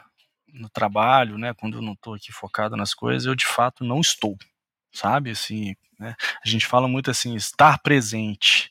no 0.53 0.69
trabalho, 0.69 1.37
né, 1.37 1.53
quando 1.55 1.79
eu 1.79 1.83
não 1.83 1.97
tô 1.97 2.15
aqui 2.15 2.31
focado 2.31 2.77
nas 2.77 2.95
coisas, 2.95 3.27
eu 3.27 3.35
de 3.35 3.47
fato 3.47 3.83
não 3.83 4.01
estou, 4.01 4.37
sabe? 4.93 5.31
Assim, 5.31 5.75
né? 5.99 6.15
A 6.45 6.49
gente 6.49 6.67
fala 6.67 6.89
muito 6.89 7.11
assim, 7.11 7.35
estar 7.37 7.79
presente. 7.79 8.71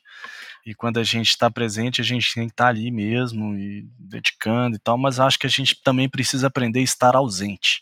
E 0.65 0.75
quando 0.75 0.99
a 0.99 1.03
gente 1.03 1.29
está 1.29 1.49
presente, 1.49 2.01
a 2.01 2.03
gente 2.03 2.33
tem 2.33 2.47
que 2.47 2.53
estar 2.53 2.65
tá 2.65 2.69
ali 2.69 2.91
mesmo 2.91 3.55
e 3.55 3.87
dedicando 3.97 4.75
e 4.75 4.79
tal, 4.79 4.97
mas 4.97 5.19
acho 5.19 5.39
que 5.39 5.47
a 5.47 5.49
gente 5.49 5.81
também 5.81 6.07
precisa 6.07 6.47
aprender 6.47 6.79
a 6.79 6.83
estar 6.83 7.15
ausente. 7.15 7.81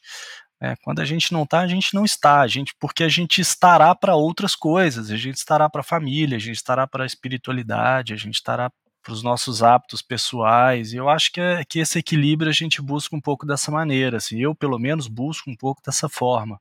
É, 0.62 0.76
quando 0.84 1.00
a 1.00 1.06
gente 1.06 1.32
não 1.32 1.44
está, 1.44 1.62
a 1.62 1.68
gente 1.68 1.94
não 1.94 2.04
está, 2.04 2.42
a 2.42 2.48
gente, 2.48 2.74
porque 2.80 3.04
a 3.04 3.08
gente 3.08 3.40
estará 3.40 3.96
para 3.96 4.16
outras 4.16 4.56
coisas, 4.56 5.10
a 5.10 5.16
gente 5.16 5.38
estará 5.38 5.70
para 5.70 5.82
a 5.82 5.84
família, 5.84 6.36
a 6.36 6.40
gente 6.40 6.58
estará 6.58 6.86
para 6.86 7.04
a 7.04 7.08
espiritualidade, 7.08 8.14
a 8.14 8.18
gente 8.18 8.36
estará 8.36 8.70
para 9.02 9.14
os 9.14 9.24
nossos 9.24 9.64
hábitos 9.64 10.02
pessoais. 10.02 10.94
E 10.94 10.98
eu 10.98 11.10
acho 11.10 11.32
que, 11.32 11.40
é, 11.40 11.64
que 11.64 11.80
esse 11.80 12.00
equilíbrio 12.00 12.50
a 12.50 12.54
gente 12.54 12.82
busca 12.82 13.16
um 13.16 13.22
pouco 13.22 13.46
dessa 13.46 13.72
maneira. 13.72 14.18
Assim, 14.18 14.40
eu, 14.40 14.54
pelo 14.54 14.78
menos, 14.78 15.08
busco 15.08 15.50
um 15.50 15.56
pouco 15.56 15.82
dessa 15.86 16.10
forma. 16.10 16.60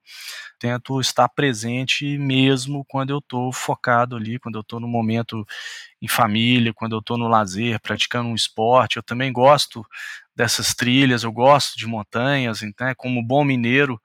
Tento 0.58 1.00
estar 1.00 1.28
presente 1.28 2.18
mesmo 2.18 2.84
quando 2.86 3.10
eu 3.10 3.18
estou 3.18 3.52
focado 3.52 4.16
ali, 4.16 4.38
quando 4.38 4.56
eu 4.56 4.62
estou 4.62 4.80
no 4.80 4.88
momento 4.88 5.46
em 6.00 6.08
família, 6.08 6.72
quando 6.72 6.92
eu 6.94 7.00
estou 7.00 7.18
no 7.18 7.28
lazer, 7.28 7.80
praticando 7.80 8.28
um 8.28 8.34
esporte. 8.34 8.96
Eu 8.96 9.02
também 9.02 9.32
gosto 9.32 9.84
dessas 10.34 10.74
trilhas, 10.74 11.24
eu 11.24 11.32
gosto 11.32 11.76
de 11.76 11.86
montanhas, 11.86 12.62
então, 12.62 12.92
como 12.96 13.22
bom 13.22 13.44
mineiro, 13.44 14.00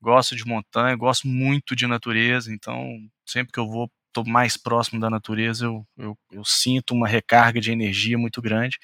gosto 0.00 0.34
de 0.36 0.44
montanha, 0.44 0.96
gosto 0.96 1.28
muito 1.28 1.76
de 1.76 1.86
natureza, 1.86 2.52
então 2.52 2.98
sempre 3.24 3.52
que 3.52 3.60
eu 3.60 3.68
vou, 3.68 3.90
estou 4.08 4.24
mais 4.26 4.56
próximo 4.56 5.00
da 5.00 5.08
natureza, 5.08 5.66
eu, 5.66 5.86
eu, 5.96 6.18
eu, 6.32 6.44
sinto 6.44 6.94
uma 6.94 7.06
recarga 7.06 7.60
de 7.60 7.70
energia 7.70 8.18
muito 8.18 8.42
grande. 8.42 8.78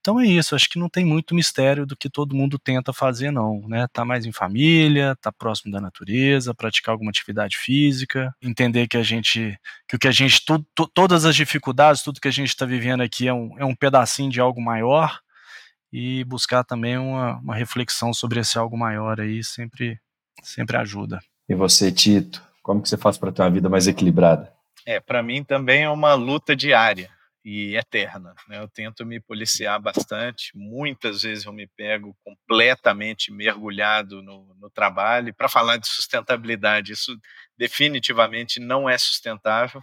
Então 0.00 0.18
é 0.18 0.26
isso, 0.26 0.54
acho 0.54 0.68
que 0.68 0.78
não 0.78 0.88
tem 0.88 1.04
muito 1.04 1.34
mistério 1.34 1.84
do 1.84 1.96
que 1.96 2.08
todo 2.08 2.34
mundo 2.34 2.58
tenta 2.58 2.92
fazer, 2.92 3.30
não, 3.30 3.60
né? 3.68 3.86
Tá 3.92 4.02
mais 4.02 4.24
em 4.24 4.32
família, 4.32 5.14
tá 5.20 5.30
próximo 5.30 5.70
da 5.70 5.80
natureza, 5.80 6.54
praticar 6.54 6.92
alguma 6.92 7.10
atividade 7.10 7.58
física, 7.58 8.34
entender 8.42 8.88
que 8.88 8.96
a 8.96 9.02
gente, 9.02 9.58
que 9.86 9.96
o 9.96 9.98
que 9.98 10.08
a 10.08 10.12
gente, 10.12 10.42
todas 10.94 11.26
as 11.26 11.36
dificuldades, 11.36 12.02
tudo 12.02 12.20
que 12.20 12.28
a 12.28 12.32
gente 12.32 12.48
está 12.48 12.64
vivendo 12.64 13.02
aqui 13.02 13.28
é 13.28 13.34
um, 13.34 13.58
é 13.58 13.64
um 13.64 13.74
pedacinho 13.74 14.30
de 14.30 14.40
algo 14.40 14.60
maior, 14.60 15.20
e 15.92 16.24
buscar 16.24 16.64
também 16.64 16.96
uma, 16.98 17.38
uma 17.38 17.54
reflexão 17.54 18.12
sobre 18.12 18.40
esse 18.40 18.58
algo 18.58 18.76
maior 18.76 19.20
aí 19.20 19.42
sempre, 19.42 19.98
sempre 20.42 20.76
ajuda. 20.76 21.20
E 21.48 21.54
você, 21.54 21.90
Tito, 21.90 22.42
como 22.62 22.82
que 22.82 22.88
você 22.88 22.96
faz 22.96 23.18
para 23.18 23.32
ter 23.32 23.42
uma 23.42 23.50
vida 23.50 23.68
mais 23.68 23.86
equilibrada? 23.86 24.52
É, 24.86 25.00
para 25.00 25.22
mim 25.22 25.44
também 25.44 25.84
é 25.84 25.90
uma 25.90 26.14
luta 26.14 26.54
diária 26.56 27.10
e 27.44 27.76
eterna. 27.76 28.34
Né? 28.48 28.58
Eu 28.58 28.68
tento 28.68 29.04
me 29.04 29.20
policiar 29.20 29.80
bastante. 29.80 30.50
Muitas 30.54 31.22
vezes 31.22 31.44
eu 31.44 31.52
me 31.52 31.66
pego 31.66 32.16
completamente 32.24 33.32
mergulhado 33.32 34.22
no, 34.22 34.54
no 34.58 34.70
trabalho. 34.70 35.34
Para 35.34 35.48
falar 35.48 35.76
de 35.76 35.88
sustentabilidade, 35.88 36.92
isso 36.92 37.18
definitivamente 37.56 38.60
não 38.60 38.88
é 38.88 38.96
sustentável. 38.98 39.80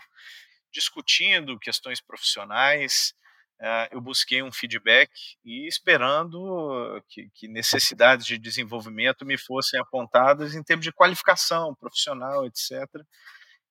Discutindo 0.71 1.59
questões 1.59 1.99
profissionais, 2.01 3.13
eu 3.91 3.99
busquei 3.99 4.43
um 4.43 4.51
feedback 4.51 5.11
e 5.43 5.67
esperando 5.67 7.01
que, 7.09 7.29
que, 7.33 7.47
necessidades 7.47 8.25
de 8.25 8.37
desenvolvimento 8.37 9.25
me 9.25 9.37
fossem 9.37 9.79
apontadas 9.79 10.53
em 10.53 10.63
termos 10.63 10.83
de 10.83 10.91
qualificação 10.91 11.73
profissional, 11.75 12.45
etc. 12.45 12.71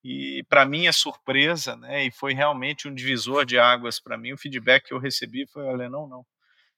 E 0.03 0.43
para 0.49 0.65
minha 0.65 0.91
surpresa, 0.91 1.75
né, 1.75 2.05
e 2.05 2.11
foi 2.11 2.33
realmente 2.33 2.87
um 2.87 2.93
divisor 2.93 3.45
de 3.45 3.57
águas 3.57 3.99
para 3.99 4.17
mim, 4.17 4.33
o 4.33 4.37
feedback 4.37 4.87
que 4.87 4.93
eu 4.93 4.99
recebi 4.99 5.47
foi, 5.47 5.63
olha, 5.63 5.89
não, 5.89 6.07
não, 6.07 6.25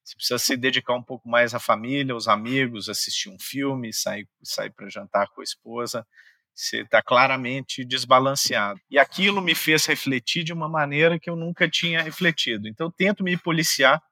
você 0.02 0.16
precisa 0.16 0.38
se 0.38 0.56
dedicar 0.56 0.94
um 0.94 1.02
pouco 1.02 1.28
mais 1.28 1.54
à 1.54 1.60
família, 1.60 2.14
aos 2.14 2.26
amigos, 2.26 2.88
assistir 2.88 3.28
um 3.28 3.38
filme, 3.38 3.92
sair, 3.92 4.28
sair 4.42 4.70
para 4.70 4.88
jantar 4.88 5.28
com 5.28 5.40
a 5.40 5.44
esposa, 5.44 6.06
você 6.54 6.82
está 6.82 7.02
claramente 7.02 7.84
desbalanceado. 7.84 8.80
E 8.90 8.98
aquilo 8.98 9.40
me 9.40 9.54
fez 9.54 9.86
refletir 9.86 10.44
de 10.44 10.52
uma 10.52 10.68
maneira 10.68 11.18
que 11.18 11.30
eu 11.30 11.36
nunca 11.36 11.68
tinha 11.68 12.02
refletido. 12.02 12.68
Então, 12.68 12.88
eu 12.88 12.92
tento 12.92 13.24
me 13.24 13.36
policiar 13.36 14.02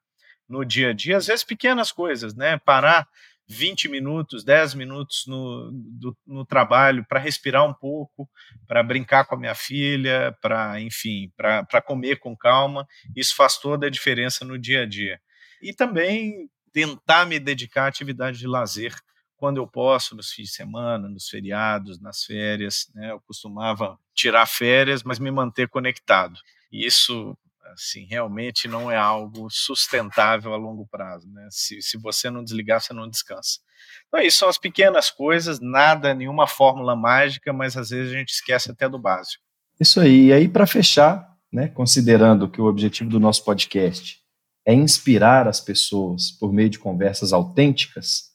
no 0.49 0.65
dia 0.65 0.91
a 0.91 0.93
dia, 0.93 1.19
às 1.19 1.27
vezes 1.27 1.45
pequenas 1.45 1.93
coisas, 1.93 2.35
né? 2.35 2.57
Parar 2.59 3.07
20 3.49 3.89
minutos, 3.89 4.45
10 4.45 4.75
minutos 4.75 5.25
no, 5.27 5.71
do, 5.73 6.17
no 6.27 6.45
trabalho 6.45 7.05
para 7.09 7.19
respirar 7.19 7.65
um 7.65 7.73
pouco, 7.73 8.29
para 8.67 8.83
brincar 8.83 9.25
com 9.25 9.35
a 9.35 9.39
minha 9.39 9.55
filha, 9.55 10.37
para, 10.43 10.81
enfim, 10.81 11.33
para 11.37 11.83
comer 11.83 12.19
com 12.19 12.37
calma. 12.37 12.87
Isso 13.17 13.35
faz 13.35 13.57
toda 13.57 13.87
a 13.87 13.91
diferença 13.91 14.45
no 14.45 14.59
dia 14.59 14.83
a 14.83 14.87
dia. 14.87 15.19
E 15.63 15.73
também 15.73 16.49
tentar 16.73 17.25
me 17.25 17.39
dedicar 17.39 17.85
à 17.85 17.89
atividade 17.89 18.39
de 18.39 18.47
lazer 18.47 18.95
quando 19.39 19.59
eu 19.59 19.67
posso, 19.67 20.17
nos 20.17 20.33
fins 20.33 20.49
de 20.49 20.55
semana, 20.55 21.09
nos 21.09 21.29
feriados, 21.29 22.01
nas 22.01 22.25
férias. 22.25 22.91
Né? 22.95 23.13
Eu 23.13 23.21
costumava 23.21 23.99
tirar 24.13 24.45
férias, 24.47 25.03
mas 25.05 25.19
me 25.19 25.31
manter 25.31 25.69
conectado. 25.69 26.39
E 26.71 26.85
isso, 26.85 27.39
assim, 27.73 28.05
realmente 28.05 28.67
não 28.67 28.91
é 28.91 28.97
algo 28.97 29.49
sustentável 29.49 30.53
a 30.53 30.57
longo 30.57 30.87
prazo. 30.89 31.31
Né? 31.31 31.47
Se, 31.51 31.81
se 31.81 31.97
você 31.97 32.29
não 32.29 32.43
desligar, 32.43 32.81
você 32.81 32.93
não 32.93 33.09
descansa. 33.09 33.61
Então, 34.09 34.21
isso 34.21 34.39
são 34.39 34.49
as 34.49 34.59
pequenas 34.59 35.09
coisas, 35.09 35.61
nada, 35.61 36.13
nenhuma 36.13 36.49
fórmula 36.49 36.97
mágica, 36.97 37.53
mas 37.53 37.77
às 37.77 37.91
vezes 37.91 38.13
a 38.13 38.17
gente 38.19 38.31
esquece 38.31 38.73
até 38.73 38.89
do 38.89 38.99
básico. 38.99 39.43
Isso 39.79 40.01
aí. 40.01 40.27
E 40.27 40.33
aí, 40.33 40.49
para 40.49 40.67
fechar, 40.67 41.33
né, 41.53 41.69
considerando 41.69 42.49
que 42.49 42.61
o 42.61 42.67
objetivo 42.67 43.09
do 43.09 43.21
nosso 43.21 43.45
podcast 43.45 44.19
é 44.67 44.75
inspirar 44.75 45.47
as 45.47 45.61
pessoas 45.61 46.33
por 46.33 46.53
meio 46.53 46.69
de 46.69 46.79
conversas 46.79 47.33
autênticas, 47.33 48.28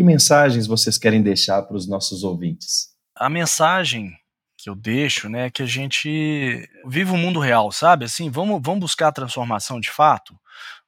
que 0.00 0.04
mensagens 0.04 0.66
vocês 0.66 0.96
querem 0.96 1.20
deixar 1.20 1.60
para 1.60 1.76
os 1.76 1.86
nossos 1.86 2.24
ouvintes? 2.24 2.88
A 3.14 3.28
mensagem 3.28 4.16
que 4.56 4.70
eu 4.70 4.74
deixo, 4.74 5.28
né, 5.28 5.46
é 5.46 5.50
que 5.50 5.62
a 5.62 5.66
gente 5.66 6.66
vive 6.86 7.10
o 7.10 7.18
mundo 7.18 7.38
real, 7.38 7.70
sabe? 7.70 8.06
Assim, 8.06 8.30
vamos, 8.30 8.62
vamos 8.64 8.80
buscar 8.80 9.08
a 9.08 9.12
transformação 9.12 9.78
de 9.78 9.90
fato. 9.90 10.34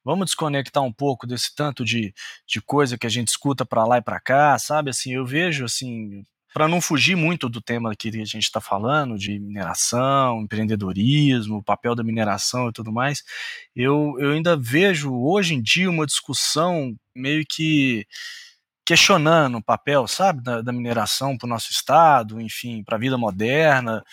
Vamos 0.03 0.25
desconectar 0.25 0.81
um 0.81 0.91
pouco 0.91 1.27
desse 1.27 1.53
tanto 1.55 1.85
de, 1.85 2.11
de 2.47 2.59
coisa 2.59 2.97
que 2.97 3.05
a 3.05 3.09
gente 3.09 3.27
escuta 3.27 3.63
para 3.63 3.85
lá 3.85 3.99
e 3.99 4.01
para 4.01 4.19
cá, 4.19 4.57
sabe? 4.57 4.89
Assim, 4.89 5.13
eu 5.13 5.23
vejo 5.23 5.63
assim, 5.63 6.23
para 6.51 6.67
não 6.67 6.81
fugir 6.81 7.15
muito 7.15 7.47
do 7.47 7.61
tema 7.61 7.95
que 7.95 8.09
a 8.09 8.25
gente 8.25 8.37
está 8.37 8.59
falando, 8.59 9.15
de 9.15 9.39
mineração, 9.39 10.41
empreendedorismo, 10.41 11.57
o 11.57 11.63
papel 11.63 11.93
da 11.93 12.03
mineração 12.03 12.67
e 12.67 12.73
tudo 12.73 12.91
mais, 12.91 13.21
eu, 13.75 14.15
eu 14.17 14.31
ainda 14.31 14.57
vejo 14.57 15.13
hoje 15.13 15.53
em 15.53 15.61
dia 15.61 15.87
uma 15.87 16.07
discussão 16.07 16.95
meio 17.15 17.43
que 17.47 18.07
questionando 18.85 19.57
o 19.57 19.63
papel, 19.63 20.07
sabe, 20.07 20.41
da, 20.43 20.61
da 20.61 20.71
mineração 20.71 21.37
para 21.37 21.45
o 21.47 21.49
nosso 21.49 21.71
estado, 21.71 22.41
enfim, 22.41 22.83
para 22.83 22.97
a 22.97 22.99
vida 22.99 23.17
moderna. 23.17 24.03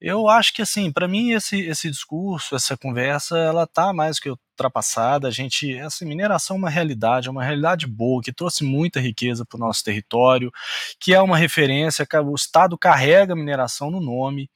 Eu 0.00 0.28
acho 0.28 0.52
que 0.54 0.62
assim, 0.62 0.92
para 0.92 1.08
mim 1.08 1.32
esse, 1.32 1.60
esse 1.60 1.90
discurso, 1.90 2.54
essa 2.54 2.76
conversa, 2.76 3.38
ela 3.38 3.66
tá 3.66 3.92
mais 3.92 4.18
que 4.18 4.32
ultrapassada. 4.56 5.28
A 5.28 5.30
gente, 5.30 5.76
essa 5.76 6.04
mineração 6.04 6.56
é 6.56 6.58
uma 6.58 6.70
realidade, 6.70 7.28
é 7.28 7.30
uma 7.30 7.44
realidade 7.44 7.86
boa 7.86 8.22
que 8.22 8.32
trouxe 8.32 8.64
muita 8.64 8.98
riqueza 8.98 9.44
para 9.44 9.56
o 9.56 9.60
nosso 9.60 9.84
território, 9.84 10.50
que 10.98 11.12
é 11.14 11.20
uma 11.20 11.36
referência, 11.36 12.06
o 12.24 12.34
estado 12.34 12.78
carrega 12.78 13.34
a 13.34 13.36
mineração 13.36 13.90
no 13.90 14.00
nome. 14.00 14.50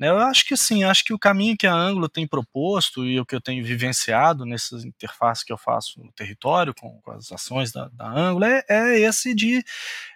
Né? 0.00 0.08
Eu 0.08 0.18
acho 0.18 0.46
que 0.46 0.56
sim, 0.56 0.82
acho 0.82 1.04
que 1.04 1.12
o 1.12 1.18
caminho 1.18 1.56
que 1.58 1.66
a 1.66 1.74
Anglo 1.74 2.08
tem 2.08 2.26
proposto 2.26 3.04
e 3.04 3.20
o 3.20 3.26
que 3.26 3.34
eu 3.34 3.40
tenho 3.40 3.62
vivenciado 3.62 4.46
nessas 4.46 4.82
interfaces 4.82 5.44
que 5.44 5.52
eu 5.52 5.58
faço 5.58 6.00
no 6.02 6.10
território 6.12 6.72
com, 6.74 6.98
com 7.02 7.10
as 7.10 7.30
ações 7.30 7.70
da, 7.70 7.88
da 7.88 8.08
Anglo 8.08 8.44
é, 8.44 8.64
é, 8.66 8.98
esse 9.00 9.34
de 9.34 9.62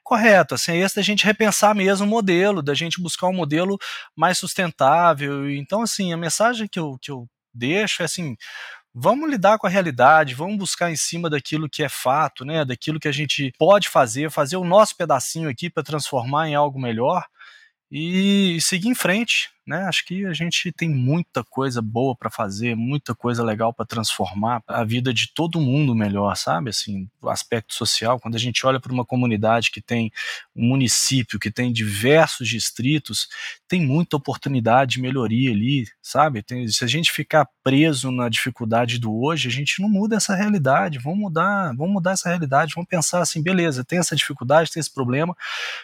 correto, 0.02 0.54
assim, 0.54 0.72
é 0.72 0.78
esse 0.78 0.96
da 0.96 1.02
gente 1.02 1.26
repensar 1.26 1.74
mesmo 1.74 2.06
o 2.06 2.08
modelo, 2.08 2.62
da 2.62 2.72
gente 2.72 3.00
buscar 3.00 3.26
um 3.26 3.34
modelo 3.34 3.78
mais 4.16 4.38
sustentável. 4.38 5.50
Então, 5.50 5.82
assim, 5.82 6.14
a 6.14 6.16
mensagem 6.16 6.66
que 6.66 6.78
eu, 6.78 6.98
que 7.00 7.10
eu 7.10 7.28
deixo 7.52 8.00
é 8.02 8.06
assim, 8.06 8.36
vamos 8.94 9.28
lidar 9.28 9.58
com 9.58 9.66
a 9.66 9.70
realidade, 9.70 10.34
vamos 10.34 10.56
buscar 10.56 10.90
em 10.90 10.96
cima 10.96 11.28
daquilo 11.28 11.68
que 11.68 11.82
é 11.82 11.88
fato, 11.88 12.44
né, 12.44 12.64
daquilo 12.64 13.00
que 13.00 13.08
a 13.08 13.12
gente 13.12 13.52
pode 13.58 13.88
fazer, 13.88 14.30
fazer 14.30 14.56
o 14.56 14.64
nosso 14.64 14.96
pedacinho 14.96 15.48
aqui 15.48 15.68
para 15.68 15.82
transformar 15.82 16.48
em 16.48 16.54
algo 16.54 16.78
melhor 16.78 17.24
e 17.90 18.58
seguir 18.60 18.88
em 18.88 18.94
frente, 18.94 19.50
né? 19.66 19.84
Acho 19.84 20.04
que 20.04 20.26
a 20.26 20.32
gente 20.32 20.70
tem 20.72 20.88
muita 20.88 21.42
coisa 21.42 21.80
boa 21.80 22.14
para 22.14 22.30
fazer, 22.30 22.74
muita 22.76 23.14
coisa 23.14 23.42
legal 23.42 23.72
para 23.72 23.86
transformar 23.86 24.62
a 24.68 24.84
vida 24.84 25.12
de 25.12 25.32
todo 25.32 25.60
mundo 25.60 25.94
melhor, 25.94 26.36
sabe? 26.36 26.70
Assim, 26.70 27.08
o 27.20 27.30
aspecto 27.30 27.74
social, 27.74 28.20
quando 28.20 28.34
a 28.34 28.38
gente 28.38 28.64
olha 28.66 28.78
para 28.78 28.92
uma 28.92 29.04
comunidade 29.04 29.70
que 29.70 29.80
tem 29.80 30.12
um 30.54 30.68
município, 30.68 31.38
que 31.38 31.50
tem 31.50 31.72
diversos 31.72 32.48
distritos, 32.48 33.28
tem 33.66 33.84
muita 33.84 34.16
oportunidade 34.16 34.92
de 34.92 35.00
melhoria 35.00 35.50
ali, 35.50 35.86
sabe? 36.02 36.42
Tem, 36.42 36.68
se 36.68 36.84
a 36.84 36.86
gente 36.86 37.10
ficar 37.10 37.48
preso 37.62 38.10
na 38.10 38.28
dificuldade 38.28 38.98
do 38.98 39.14
hoje, 39.14 39.48
a 39.48 39.50
gente 39.50 39.80
não 39.80 39.88
muda 39.88 40.16
essa 40.16 40.34
realidade. 40.34 40.98
Vamos 40.98 41.18
mudar, 41.18 41.74
vamos 41.74 41.94
mudar 41.94 42.12
essa 42.12 42.28
realidade, 42.28 42.74
vamos 42.74 42.88
pensar 42.88 43.20
assim, 43.20 43.42
beleza, 43.42 43.82
tem 43.82 43.98
essa 43.98 44.14
dificuldade, 44.14 44.70
tem 44.70 44.80
esse 44.80 44.92
problema, 44.92 45.34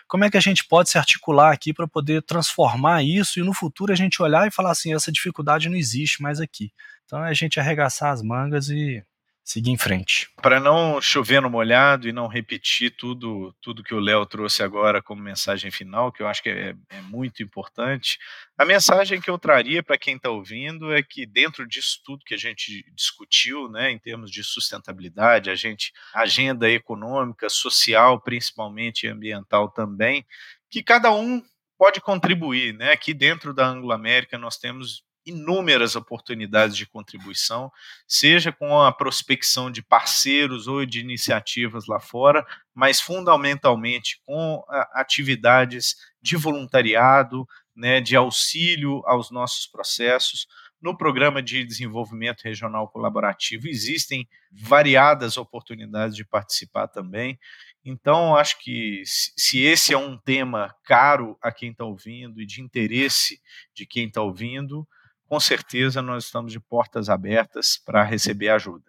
como 0.07 0.25
é 0.25 0.31
que 0.31 0.37
a 0.37 0.41
gente 0.41 0.65
pode 0.67 0.91
se 0.91 0.99
articular 0.99 1.53
aqui 1.53 1.73
para 1.73 1.89
poder 1.89 2.23
transformar 2.23 3.03
isso 3.03 3.41
e 3.41 3.43
no 3.43 3.55
futuro 3.55 3.70
a 3.91 3.95
gente 3.95 4.23
olhar 4.23 4.47
e 4.47 4.51
falar 4.51 4.71
assim, 4.71 4.95
essa 4.95 5.13
dificuldade 5.13 5.69
não 5.69 5.77
existe 5.77 6.23
mais 6.23 6.41
aqui. 6.41 6.73
Então 7.05 7.25
é 7.25 7.31
a 7.31 7.35
gente 7.35 7.59
arregaçar 7.59 8.13
as 8.13 8.23
mangas 8.23 8.69
e 8.69 9.03
seguir 9.51 9.71
em 9.71 9.77
frente. 9.77 10.29
Para 10.41 10.61
não 10.61 11.01
chover 11.01 11.43
no 11.43 11.51
molhado 11.51 12.09
e 12.09 12.13
não 12.13 12.29
repetir 12.29 12.95
tudo, 12.97 13.55
tudo 13.61 13.83
que 13.83 13.95
o 13.95 13.99
Léo 13.99 14.25
trouxe 14.25 14.63
agora 14.63 15.03
como 15.03 15.21
mensagem 15.21 15.71
final, 15.71 16.13
que 16.13 16.23
eu 16.23 16.29
acho 16.29 16.43
que 16.43 16.49
é, 16.49 16.77
é 16.89 17.01
muito 17.03 17.43
importante, 17.43 18.19
a 18.57 18.65
mensagem 18.65 19.21
que 19.21 19.29
eu 19.29 19.39
traria 19.39 19.83
para 19.83 19.99
quem 19.99 20.17
está 20.17 20.31
ouvindo 20.31 20.95
é 20.95 21.03
que 21.03 21.27
dentro 21.27 21.67
disso 21.67 22.01
tudo 22.05 22.25
que 22.25 22.35
a 22.35 22.39
gente 22.39 22.85
discutiu, 22.95 23.69
né, 23.69 23.91
em 23.91 23.99
termos 23.99 24.31
de 24.31 24.45
sustentabilidade, 24.45 25.51
a 25.51 25.57
gente 25.57 25.93
agenda 26.15 26.71
econômica, 26.71 27.49
social, 27.49 28.21
principalmente 28.21 29.09
ambiental 29.09 29.69
também, 29.69 30.25
que 30.71 30.83
cada 30.83 31.11
um 31.13 31.43
pode 31.81 31.99
contribuir, 31.99 32.75
né? 32.75 32.93
Aqui 32.93 33.15
dentro 33.15 33.55
da 33.55 33.67
Anglo 33.67 33.91
América 33.91 34.37
nós 34.37 34.59
temos 34.59 35.03
inúmeras 35.25 35.97
oportunidades 35.97 36.77
de 36.77 36.85
contribuição, 36.85 37.73
seja 38.07 38.53
com 38.53 38.83
a 38.83 38.93
prospecção 38.93 39.71
de 39.71 39.83
parceiros 39.83 40.67
ou 40.67 40.85
de 40.85 41.01
iniciativas 41.01 41.87
lá 41.87 41.99
fora, 41.99 42.47
mas 42.75 43.01
fundamentalmente 43.01 44.21
com 44.27 44.63
atividades 44.93 45.97
de 46.21 46.37
voluntariado, 46.37 47.47
né, 47.75 47.99
de 47.99 48.15
auxílio 48.15 49.03
aos 49.07 49.31
nossos 49.31 49.67
processos. 49.67 50.47
No 50.83 50.95
programa 50.97 51.43
de 51.43 51.65
desenvolvimento 51.65 52.43
regional 52.43 52.89
colaborativo 52.89 53.69
existem 53.69 54.29
variadas 54.53 55.39
oportunidades 55.39 56.15
de 56.15 56.27
participar 56.27 56.89
também. 56.89 57.39
Então, 57.85 58.37
acho 58.37 58.63
que 58.63 59.03
se 59.05 59.63
esse 59.63 59.95
é 59.95 59.99
um 59.99 60.19
tema 60.19 60.75
caro 60.85 61.37
a 61.43 61.51
quem 61.51 61.71
está 61.71 61.85
ouvindo 61.85 62.41
e 62.41 62.47
de 62.47 62.61
interesse 62.61 63.41
de 63.75 63.87
quem 63.87 64.07
está 64.07 64.21
ouvindo, 64.21 64.87
com 65.27 65.41
certeza 65.41 66.03
nós 66.03 66.25
estamos 66.25 66.53
de 66.53 66.61
portas 66.61 67.09
abertas 67.09 67.81
para 67.85 68.03
receber 68.03 68.51
ajuda. 68.51 68.85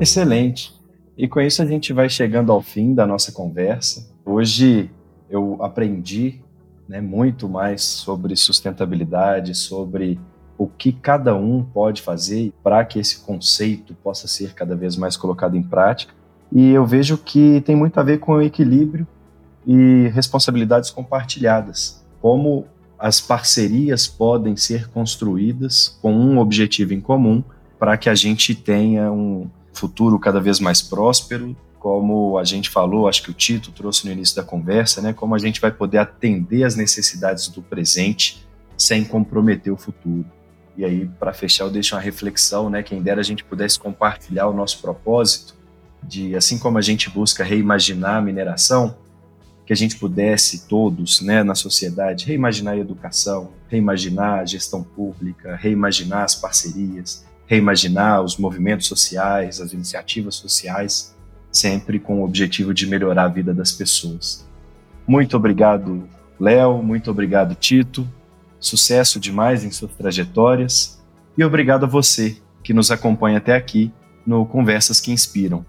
Excelente. 0.00 0.74
E 1.16 1.28
com 1.28 1.40
isso 1.40 1.62
a 1.62 1.66
gente 1.66 1.92
vai 1.92 2.08
chegando 2.08 2.50
ao 2.50 2.60
fim 2.60 2.94
da 2.94 3.06
nossa 3.06 3.30
conversa. 3.30 4.12
Hoje 4.24 4.90
eu 5.30 5.62
aprendi 5.62 6.42
né, 6.88 7.00
muito 7.00 7.48
mais 7.48 7.82
sobre 7.82 8.34
sustentabilidade, 8.34 9.54
sobre 9.54 10.18
o 10.58 10.66
que 10.66 10.92
cada 10.92 11.34
um 11.34 11.62
pode 11.62 12.02
fazer 12.02 12.52
para 12.62 12.84
que 12.84 12.98
esse 12.98 13.20
conceito 13.20 13.94
possa 13.94 14.26
ser 14.26 14.52
cada 14.52 14.74
vez 14.74 14.96
mais 14.96 15.16
colocado 15.16 15.56
em 15.56 15.62
prática. 15.62 16.12
E 16.52 16.70
eu 16.70 16.86
vejo 16.86 17.18
que 17.18 17.60
tem 17.62 17.74
muito 17.74 17.98
a 17.98 18.02
ver 18.02 18.18
com 18.18 18.32
o 18.32 18.42
equilíbrio 18.42 19.06
e 19.66 20.08
responsabilidades 20.08 20.90
compartilhadas. 20.90 22.04
Como 22.20 22.66
as 22.98 23.20
parcerias 23.20 24.06
podem 24.06 24.56
ser 24.56 24.88
construídas 24.88 25.98
com 26.00 26.12
um 26.12 26.38
objetivo 26.38 26.94
em 26.94 27.00
comum 27.00 27.42
para 27.78 27.96
que 27.96 28.08
a 28.08 28.14
gente 28.14 28.54
tenha 28.54 29.12
um 29.12 29.50
futuro 29.72 30.18
cada 30.18 30.40
vez 30.40 30.58
mais 30.58 30.80
próspero, 30.80 31.54
como 31.78 32.38
a 32.38 32.44
gente 32.44 32.70
falou, 32.70 33.06
acho 33.06 33.22
que 33.22 33.30
o 33.30 33.34
Tito 33.34 33.70
trouxe 33.70 34.06
no 34.06 34.12
início 34.12 34.34
da 34.34 34.42
conversa, 34.42 35.02
né, 35.02 35.12
como 35.12 35.34
a 35.34 35.38
gente 35.38 35.60
vai 35.60 35.70
poder 35.70 35.98
atender 35.98 36.64
as 36.64 36.74
necessidades 36.74 37.48
do 37.48 37.62
presente 37.62 38.46
sem 38.76 39.04
comprometer 39.04 39.72
o 39.72 39.76
futuro. 39.76 40.24
E 40.76 40.84
aí, 40.84 41.08
para 41.18 41.32
fechar, 41.32 41.64
eu 41.64 41.70
deixo 41.70 41.94
uma 41.94 42.00
reflexão, 42.00 42.68
né, 42.70 42.82
quem 42.82 43.02
dera 43.02 43.20
a 43.20 43.24
gente 43.24 43.44
pudesse 43.44 43.78
compartilhar 43.78 44.48
o 44.48 44.52
nosso 44.52 44.80
propósito 44.80 45.55
de 46.06 46.36
assim 46.36 46.58
como 46.58 46.78
a 46.78 46.82
gente 46.82 47.10
busca 47.10 47.42
reimaginar 47.42 48.16
a 48.16 48.22
mineração, 48.22 48.96
que 49.66 49.72
a 49.72 49.76
gente 49.76 49.96
pudesse 49.96 50.68
todos, 50.68 51.20
né, 51.20 51.42
na 51.42 51.56
sociedade, 51.56 52.24
reimaginar 52.24 52.74
a 52.74 52.78
educação, 52.78 53.50
reimaginar 53.68 54.40
a 54.40 54.44
gestão 54.44 54.82
pública, 54.82 55.56
reimaginar 55.56 56.22
as 56.22 56.36
parcerias, 56.36 57.24
reimaginar 57.46 58.22
os 58.22 58.36
movimentos 58.36 58.86
sociais, 58.86 59.60
as 59.60 59.72
iniciativas 59.72 60.36
sociais, 60.36 61.14
sempre 61.50 61.98
com 61.98 62.20
o 62.20 62.24
objetivo 62.24 62.72
de 62.72 62.86
melhorar 62.86 63.24
a 63.24 63.28
vida 63.28 63.52
das 63.52 63.72
pessoas. 63.72 64.46
Muito 65.06 65.36
obrigado, 65.36 66.08
Léo, 66.38 66.80
muito 66.80 67.10
obrigado, 67.10 67.54
Tito. 67.56 68.06
Sucesso 68.60 69.18
demais 69.18 69.64
em 69.64 69.70
suas 69.70 69.92
trajetórias 69.92 71.00
e 71.36 71.44
obrigado 71.44 71.84
a 71.84 71.88
você 71.88 72.36
que 72.62 72.72
nos 72.72 72.90
acompanha 72.90 73.38
até 73.38 73.54
aqui 73.54 73.92
no 74.24 74.46
Conversas 74.46 75.00
que 75.00 75.12
Inspiram 75.12 75.64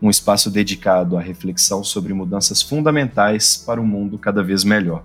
um 0.00 0.08
espaço 0.08 0.50
dedicado 0.50 1.16
à 1.16 1.20
reflexão 1.20 1.82
sobre 1.82 2.14
mudanças 2.14 2.62
fundamentais 2.62 3.56
para 3.56 3.80
um 3.80 3.86
mundo 3.86 4.18
cada 4.18 4.42
vez 4.42 4.64
melhor. 4.64 5.02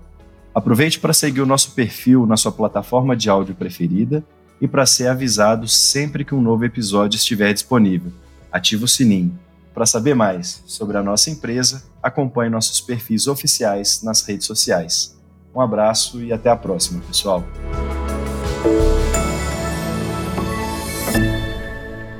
Aproveite 0.54 1.00
para 1.00 1.12
seguir 1.12 1.40
o 1.40 1.46
nosso 1.46 1.72
perfil 1.72 2.26
na 2.26 2.36
sua 2.36 2.52
plataforma 2.52 3.16
de 3.16 3.28
áudio 3.28 3.54
preferida 3.54 4.24
e 4.60 4.68
para 4.68 4.86
ser 4.86 5.08
avisado 5.08 5.66
sempre 5.66 6.24
que 6.24 6.34
um 6.34 6.40
novo 6.40 6.64
episódio 6.64 7.16
estiver 7.16 7.52
disponível. 7.52 8.12
Ative 8.52 8.84
o 8.84 8.88
sininho. 8.88 9.36
Para 9.74 9.86
saber 9.86 10.14
mais 10.14 10.62
sobre 10.66 10.96
a 10.96 11.02
nossa 11.02 11.28
empresa, 11.28 11.82
acompanhe 12.00 12.48
nossos 12.48 12.80
perfis 12.80 13.26
oficiais 13.26 14.02
nas 14.04 14.22
redes 14.22 14.46
sociais. 14.46 15.18
Um 15.52 15.60
abraço 15.60 16.22
e 16.22 16.32
até 16.32 16.48
a 16.50 16.56
próxima, 16.56 17.00
pessoal. 17.00 17.44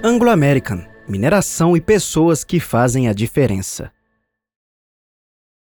Anglo 0.02 0.30
American 0.30 0.93
mineração 1.08 1.76
e 1.76 1.80
pessoas 1.80 2.42
que 2.44 2.58
fazem 2.58 3.08
a 3.08 3.12
diferença. 3.12 3.90